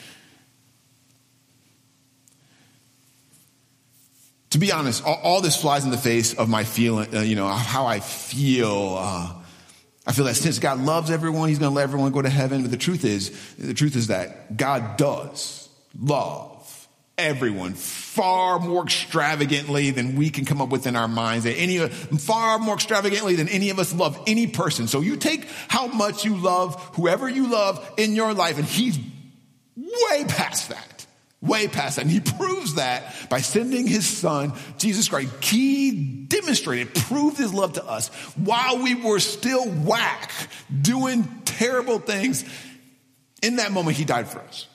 To 4.51 4.59
be 4.59 4.71
honest, 4.71 5.05
all, 5.05 5.19
all 5.23 5.41
this 5.41 5.59
flies 5.61 5.85
in 5.85 5.91
the 5.91 5.99
face 5.99 6.35
of 6.35 6.49
my 6.49 6.65
feeling, 6.65 7.15
uh, 7.15 7.21
you 7.21 7.37
know, 7.37 7.49
how 7.49 7.87
I 7.87 8.01
feel. 8.01 8.97
Uh, 8.99 9.33
I 10.07 10.13
feel 10.13 10.25
that 10.27 10.35
since 10.35 10.59
God 10.59 10.81
loves 10.81 11.11
everyone, 11.11 11.49
He's 11.49 11.59
going 11.59 11.71
to 11.71 11.75
let 11.75 11.85
everyone 11.85 12.13
go 12.13 12.21
to 12.21 12.29
heaven. 12.29 12.63
But 12.63 12.71
the 12.71 12.77
truth 12.77 13.05
is, 13.05 13.31
the 13.57 13.75
truth 13.75 13.97
is 13.97 14.09
that 14.09 14.57
God 14.57 14.99
does 14.99 15.69
love 15.99 16.50
everyone 17.21 17.75
far 17.75 18.59
more 18.59 18.83
extravagantly 18.83 19.91
than 19.91 20.17
we 20.17 20.31
can 20.31 20.45
come 20.45 20.61
up 20.61 20.69
with 20.69 20.87
in 20.87 20.97
our 20.97 21.09
minds. 21.09 21.45
That 21.45 21.57
Any, 21.57 21.79
far 21.89 22.59
more 22.59 22.75
extravagantly 22.75 23.37
than 23.37 23.49
any 23.49 23.71
of 23.71 23.79
us 23.79 23.95
love 23.95 24.21
any 24.27 24.47
person. 24.47 24.89
So 24.89 25.01
you 25.01 25.17
take 25.17 25.45
how 25.69 25.87
much 25.87 26.25
you 26.25 26.37
love 26.37 26.75
whoever 26.95 27.29
you 27.29 27.49
love 27.49 27.95
in 27.97 28.15
your 28.15 28.35
life, 28.35 28.59
and 28.59 28.67
He's 28.67 28.99
way 29.77 30.25
past 30.27 30.71
that 30.71 31.01
way 31.43 31.69
past 31.69 31.97
that. 31.97 32.03
And 32.03 32.11
he 32.11 32.21
proves 32.21 32.75
that 32.75 33.29
by 33.29 33.41
sending 33.41 33.87
his 33.87 34.07
son, 34.07 34.53
Jesus 34.79 35.09
Christ. 35.09 35.33
He 35.43 35.91
demonstrated, 36.27 36.95
proved 36.95 37.39
his 37.39 37.53
love 37.53 37.75
to 37.75 37.85
us 37.85 38.09
while 38.37 38.83
we 38.83 38.95
were 38.95 39.21
still 39.21 39.69
whack, 39.69 40.33
doing 40.83 41.25
terrible 41.45 41.99
things. 41.99 42.45
In 43.43 43.57
that 43.57 43.73
moment, 43.73 43.97
he 43.97 44.05
died 44.05 44.29
for 44.29 44.41
us. 44.41 44.67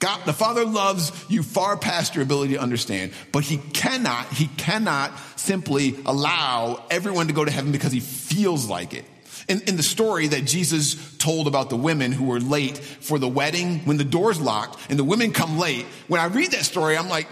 God, 0.00 0.24
the 0.26 0.32
Father 0.32 0.64
loves 0.64 1.12
you 1.28 1.42
far 1.42 1.76
past 1.76 2.14
your 2.14 2.22
ability 2.22 2.54
to 2.54 2.60
understand, 2.60 3.12
but 3.32 3.42
he 3.42 3.56
cannot, 3.56 4.26
he 4.32 4.46
cannot 4.46 5.12
simply 5.36 5.96
allow 6.06 6.84
everyone 6.88 7.26
to 7.26 7.32
go 7.32 7.44
to 7.44 7.50
heaven 7.50 7.72
because 7.72 7.90
he 7.90 8.00
feels 8.00 8.68
like 8.68 8.94
it. 8.94 9.04
In, 9.48 9.62
in, 9.62 9.76
the 9.76 9.82
story 9.82 10.28
that 10.28 10.44
Jesus 10.44 11.16
told 11.16 11.48
about 11.48 11.70
the 11.70 11.76
women 11.76 12.12
who 12.12 12.26
were 12.26 12.38
late 12.38 12.76
for 12.76 13.18
the 13.18 13.28
wedding, 13.28 13.78
when 13.80 13.96
the 13.96 14.04
door's 14.04 14.38
locked 14.38 14.78
and 14.90 14.98
the 14.98 15.04
women 15.04 15.32
come 15.32 15.58
late, 15.58 15.86
when 16.06 16.20
I 16.20 16.26
read 16.26 16.50
that 16.50 16.64
story, 16.64 16.96
I'm 16.96 17.08
like, 17.08 17.28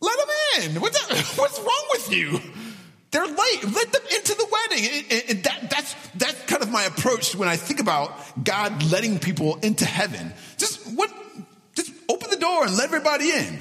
let 0.00 0.16
them 0.16 0.74
in. 0.74 0.80
What's, 0.80 1.06
that, 1.08 1.18
what's 1.38 1.58
wrong 1.58 1.88
with 1.92 2.12
you? 2.12 2.40
They're 3.10 3.26
late. 3.26 3.64
Let 3.64 3.92
them 3.92 4.02
into 4.14 4.34
the 4.34 4.46
wedding. 4.52 5.22
And, 5.28 5.42
that, 5.44 5.70
that's, 5.70 5.94
that's 6.14 6.42
kind 6.44 6.62
of 6.62 6.70
my 6.70 6.84
approach 6.84 7.34
when 7.34 7.48
I 7.48 7.56
think 7.56 7.80
about 7.80 8.12
God 8.44 8.90
letting 8.90 9.18
people 9.18 9.56
into 9.56 9.86
heaven. 9.86 10.32
Just 10.58 10.77
what, 10.96 11.12
just 11.74 11.92
open 12.08 12.30
the 12.30 12.36
door 12.36 12.64
and 12.64 12.76
let 12.76 12.84
everybody 12.84 13.30
in. 13.30 13.58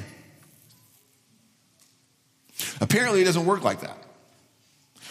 Apparently 2.82 3.22
it 3.22 3.26
doesn't 3.26 3.46
work 3.46 3.64
like 3.64 3.82
that. 3.82 3.98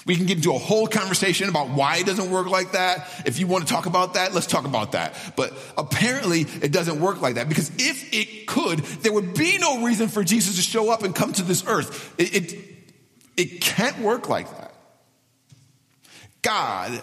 We 0.06 0.14
can 0.14 0.26
get 0.26 0.36
into 0.36 0.54
a 0.54 0.58
whole 0.58 0.86
conversation 0.86 1.48
about 1.48 1.70
why 1.70 1.96
it 1.96 2.06
doesn't 2.06 2.30
work 2.30 2.46
like 2.46 2.72
that. 2.72 3.08
If 3.26 3.40
you 3.40 3.48
want 3.48 3.66
to 3.66 3.72
talk 3.72 3.86
about 3.86 4.14
that, 4.14 4.32
let's 4.32 4.46
talk 4.46 4.64
about 4.64 4.92
that. 4.92 5.14
But 5.34 5.52
apparently 5.76 6.42
it 6.42 6.70
doesn't 6.70 7.00
work 7.00 7.20
like 7.20 7.34
that 7.34 7.48
because 7.48 7.72
if 7.76 8.14
it 8.14 8.46
could, 8.46 8.78
there 8.78 9.12
would 9.12 9.34
be 9.34 9.58
no 9.58 9.84
reason 9.84 10.06
for 10.06 10.22
Jesus 10.22 10.56
to 10.56 10.62
show 10.62 10.90
up 10.90 11.02
and 11.02 11.12
come 11.12 11.32
to 11.32 11.42
this 11.42 11.66
earth. 11.66 12.14
It, 12.18 12.34
it, 12.36 12.64
it 13.36 13.60
can't 13.60 13.98
work 13.98 14.28
like 14.28 14.48
that. 14.58 14.72
God 16.42 17.02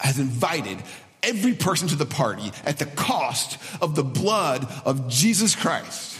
has 0.00 0.18
invited 0.18 0.78
every 1.22 1.54
person 1.54 1.88
to 1.88 1.96
the 1.96 2.06
party 2.06 2.52
at 2.64 2.78
the 2.78 2.86
cost 2.86 3.58
of 3.82 3.94
the 3.94 4.04
blood 4.04 4.66
of 4.84 5.08
Jesus 5.08 5.54
Christ. 5.54 6.18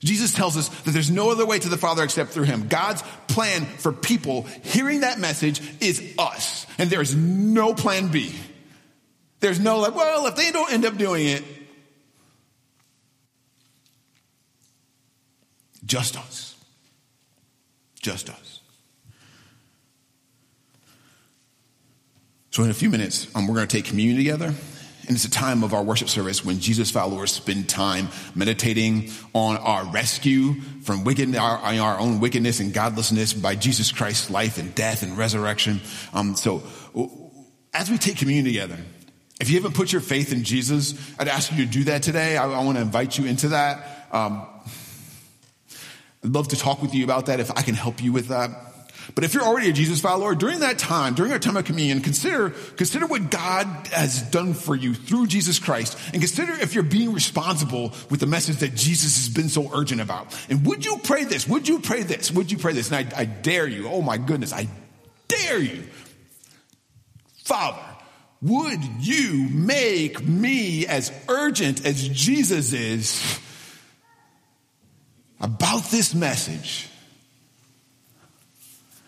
Jesus 0.00 0.34
tells 0.34 0.56
us 0.56 0.68
that 0.68 0.90
there's 0.90 1.10
no 1.10 1.30
other 1.30 1.46
way 1.46 1.58
to 1.58 1.68
the 1.68 1.76
Father 1.76 2.02
except 2.02 2.30
through 2.30 2.44
Him. 2.44 2.66
God's 2.66 3.02
plan 3.28 3.64
for 3.64 3.92
people 3.92 4.42
hearing 4.62 5.00
that 5.00 5.20
message 5.20 5.62
is 5.80 6.14
us. 6.18 6.66
And 6.78 6.90
there's 6.90 7.14
no 7.14 7.72
plan 7.72 8.08
B. 8.08 8.34
There's 9.38 9.60
no 9.60 9.78
like, 9.78 9.94
well, 9.94 10.26
if 10.26 10.34
they 10.34 10.50
don't 10.50 10.72
end 10.72 10.84
up 10.84 10.96
doing 10.96 11.26
it, 11.26 11.44
just 15.84 16.16
us. 16.16 16.56
Just 18.00 18.28
us. 18.30 18.61
So, 22.52 22.62
in 22.62 22.68
a 22.68 22.74
few 22.74 22.90
minutes, 22.90 23.34
um, 23.34 23.46
we're 23.46 23.54
going 23.54 23.66
to 23.66 23.76
take 23.76 23.86
communion 23.86 24.18
together. 24.18 24.44
And 24.44 25.16
it's 25.16 25.24
a 25.24 25.30
time 25.30 25.64
of 25.64 25.72
our 25.72 25.82
worship 25.82 26.10
service 26.10 26.44
when 26.44 26.60
Jesus 26.60 26.90
followers 26.90 27.32
spend 27.32 27.66
time 27.66 28.08
meditating 28.34 29.08
on 29.32 29.56
our 29.56 29.86
rescue 29.86 30.60
from 30.82 31.02
wicked, 31.02 31.34
our, 31.34 31.56
our 31.56 31.98
own 31.98 32.20
wickedness 32.20 32.60
and 32.60 32.74
godlessness 32.74 33.32
by 33.32 33.56
Jesus 33.56 33.90
Christ's 33.90 34.28
life 34.28 34.58
and 34.58 34.74
death 34.74 35.02
and 35.02 35.16
resurrection. 35.16 35.80
Um, 36.12 36.36
so 36.36 36.62
as 37.72 37.90
we 37.90 37.96
take 37.96 38.18
communion 38.18 38.44
together, 38.44 38.76
if 39.40 39.48
you 39.48 39.56
haven't 39.56 39.74
put 39.74 39.90
your 39.90 40.02
faith 40.02 40.30
in 40.30 40.44
Jesus, 40.44 40.94
I'd 41.18 41.28
ask 41.28 41.50
you 41.50 41.64
to 41.64 41.70
do 41.70 41.84
that 41.84 42.02
today. 42.02 42.36
I, 42.36 42.44
I 42.44 42.62
want 42.64 42.76
to 42.76 42.82
invite 42.82 43.16
you 43.16 43.24
into 43.24 43.48
that. 43.48 44.08
Um, 44.12 44.46
I'd 46.22 46.30
love 46.30 46.48
to 46.48 46.56
talk 46.56 46.82
with 46.82 46.94
you 46.94 47.02
about 47.02 47.26
that 47.26 47.40
if 47.40 47.50
I 47.50 47.62
can 47.62 47.74
help 47.74 48.02
you 48.02 48.12
with 48.12 48.28
that. 48.28 48.71
But 49.14 49.24
if 49.24 49.34
you're 49.34 49.42
already 49.42 49.70
a 49.70 49.72
Jesus 49.72 50.00
follower, 50.00 50.34
during 50.34 50.60
that 50.60 50.78
time, 50.78 51.14
during 51.14 51.32
our 51.32 51.38
time 51.38 51.56
of 51.56 51.64
communion, 51.64 52.00
consider, 52.00 52.50
consider 52.76 53.06
what 53.06 53.30
God 53.30 53.66
has 53.88 54.22
done 54.22 54.54
for 54.54 54.74
you 54.74 54.94
through 54.94 55.26
Jesus 55.26 55.58
Christ 55.58 55.98
and 56.12 56.22
consider 56.22 56.52
if 56.52 56.74
you're 56.74 56.82
being 56.82 57.12
responsible 57.12 57.92
with 58.10 58.20
the 58.20 58.26
message 58.26 58.56
that 58.58 58.74
Jesus 58.74 59.16
has 59.16 59.28
been 59.28 59.48
so 59.48 59.70
urgent 59.74 60.00
about. 60.00 60.34
And 60.48 60.66
would 60.66 60.84
you 60.84 60.98
pray 60.98 61.24
this? 61.24 61.46
Would 61.48 61.68
you 61.68 61.80
pray 61.80 62.02
this? 62.02 62.30
Would 62.30 62.50
you 62.50 62.58
pray 62.58 62.72
this? 62.72 62.90
And 62.90 63.12
I, 63.14 63.20
I 63.20 63.24
dare 63.24 63.66
you. 63.66 63.88
Oh 63.88 64.02
my 64.02 64.18
goodness. 64.18 64.52
I 64.52 64.68
dare 65.28 65.58
you. 65.58 65.84
Father, 67.44 67.82
would 68.40 68.82
you 69.00 69.48
make 69.50 70.26
me 70.26 70.86
as 70.86 71.12
urgent 71.28 71.84
as 71.86 72.08
Jesus 72.08 72.72
is 72.72 73.38
about 75.40 75.84
this 75.84 76.14
message? 76.14 76.88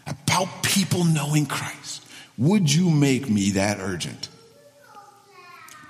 About 0.07 0.63
people 0.63 1.05
knowing 1.05 1.47
Christ. 1.47 2.05
Would 2.37 2.73
you 2.73 2.91
make 2.91 3.29
me 3.29 3.51
that 3.51 3.79
urgent? 3.81 4.29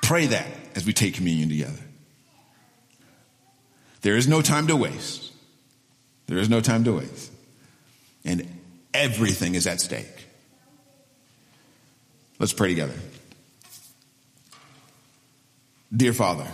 Pray 0.02 0.26
that 0.26 0.46
as 0.74 0.84
we 0.84 0.92
take 0.92 1.14
communion 1.14 1.48
together. 1.48 1.80
There 4.02 4.16
is 4.16 4.28
no 4.28 4.42
time 4.42 4.66
to 4.66 4.76
waste. 4.76 5.32
There 6.26 6.38
is 6.38 6.50
no 6.50 6.60
time 6.60 6.84
to 6.84 6.92
waste. 6.92 7.32
And 8.24 8.46
everything 8.92 9.54
is 9.54 9.66
at 9.66 9.80
stake. 9.80 10.26
Let's 12.38 12.52
pray 12.52 12.68
together. 12.68 12.94
Dear 15.94 16.12
Father, 16.12 16.46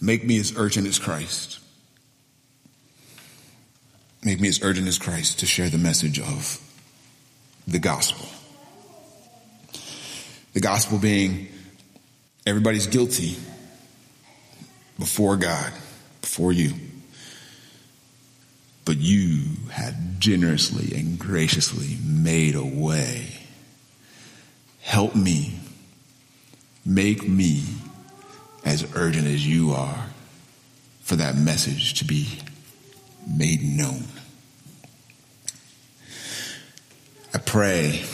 Make 0.00 0.24
me 0.24 0.38
as 0.38 0.54
urgent 0.56 0.86
as 0.86 0.98
Christ. 0.98 1.60
Make 4.24 4.40
me 4.40 4.48
as 4.48 4.62
urgent 4.62 4.88
as 4.88 4.98
Christ 4.98 5.38
to 5.40 5.46
share 5.46 5.68
the 5.68 5.78
message 5.78 6.18
of 6.18 6.60
the 7.66 7.78
gospel. 7.78 8.26
The 10.52 10.60
gospel 10.60 10.98
being 10.98 11.48
everybody's 12.46 12.86
guilty 12.86 13.36
before 14.98 15.36
God, 15.36 15.72
before 16.20 16.52
you. 16.52 16.72
But 18.84 18.98
you 18.98 19.42
had 19.70 20.20
generously 20.20 20.96
and 20.96 21.18
graciously 21.18 21.98
made 22.04 22.54
a 22.54 22.64
way. 22.64 23.26
Help 24.80 25.14
me. 25.14 25.58
Make 26.84 27.28
me 27.28 27.64
as 28.66 28.84
urgent 28.96 29.28
as 29.28 29.46
you 29.46 29.70
are 29.70 30.08
for 31.00 31.14
that 31.14 31.36
message 31.36 31.94
to 31.94 32.04
be 32.04 32.40
made 33.24 33.62
known. 33.62 34.02
I 37.32 37.38
pray 37.38 38.04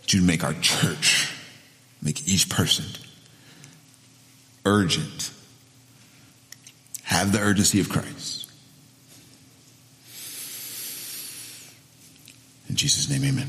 that 0.00 0.12
you 0.12 0.20
make 0.20 0.42
our 0.42 0.54
church, 0.54 1.32
make 2.02 2.26
each 2.26 2.50
person 2.50 2.86
urgent, 4.66 5.30
have 7.04 7.30
the 7.30 7.38
urgency 7.38 7.78
of 7.78 7.88
Christ. 7.88 8.50
In 12.68 12.74
Jesus' 12.74 13.08
name, 13.08 13.22
amen. 13.22 13.48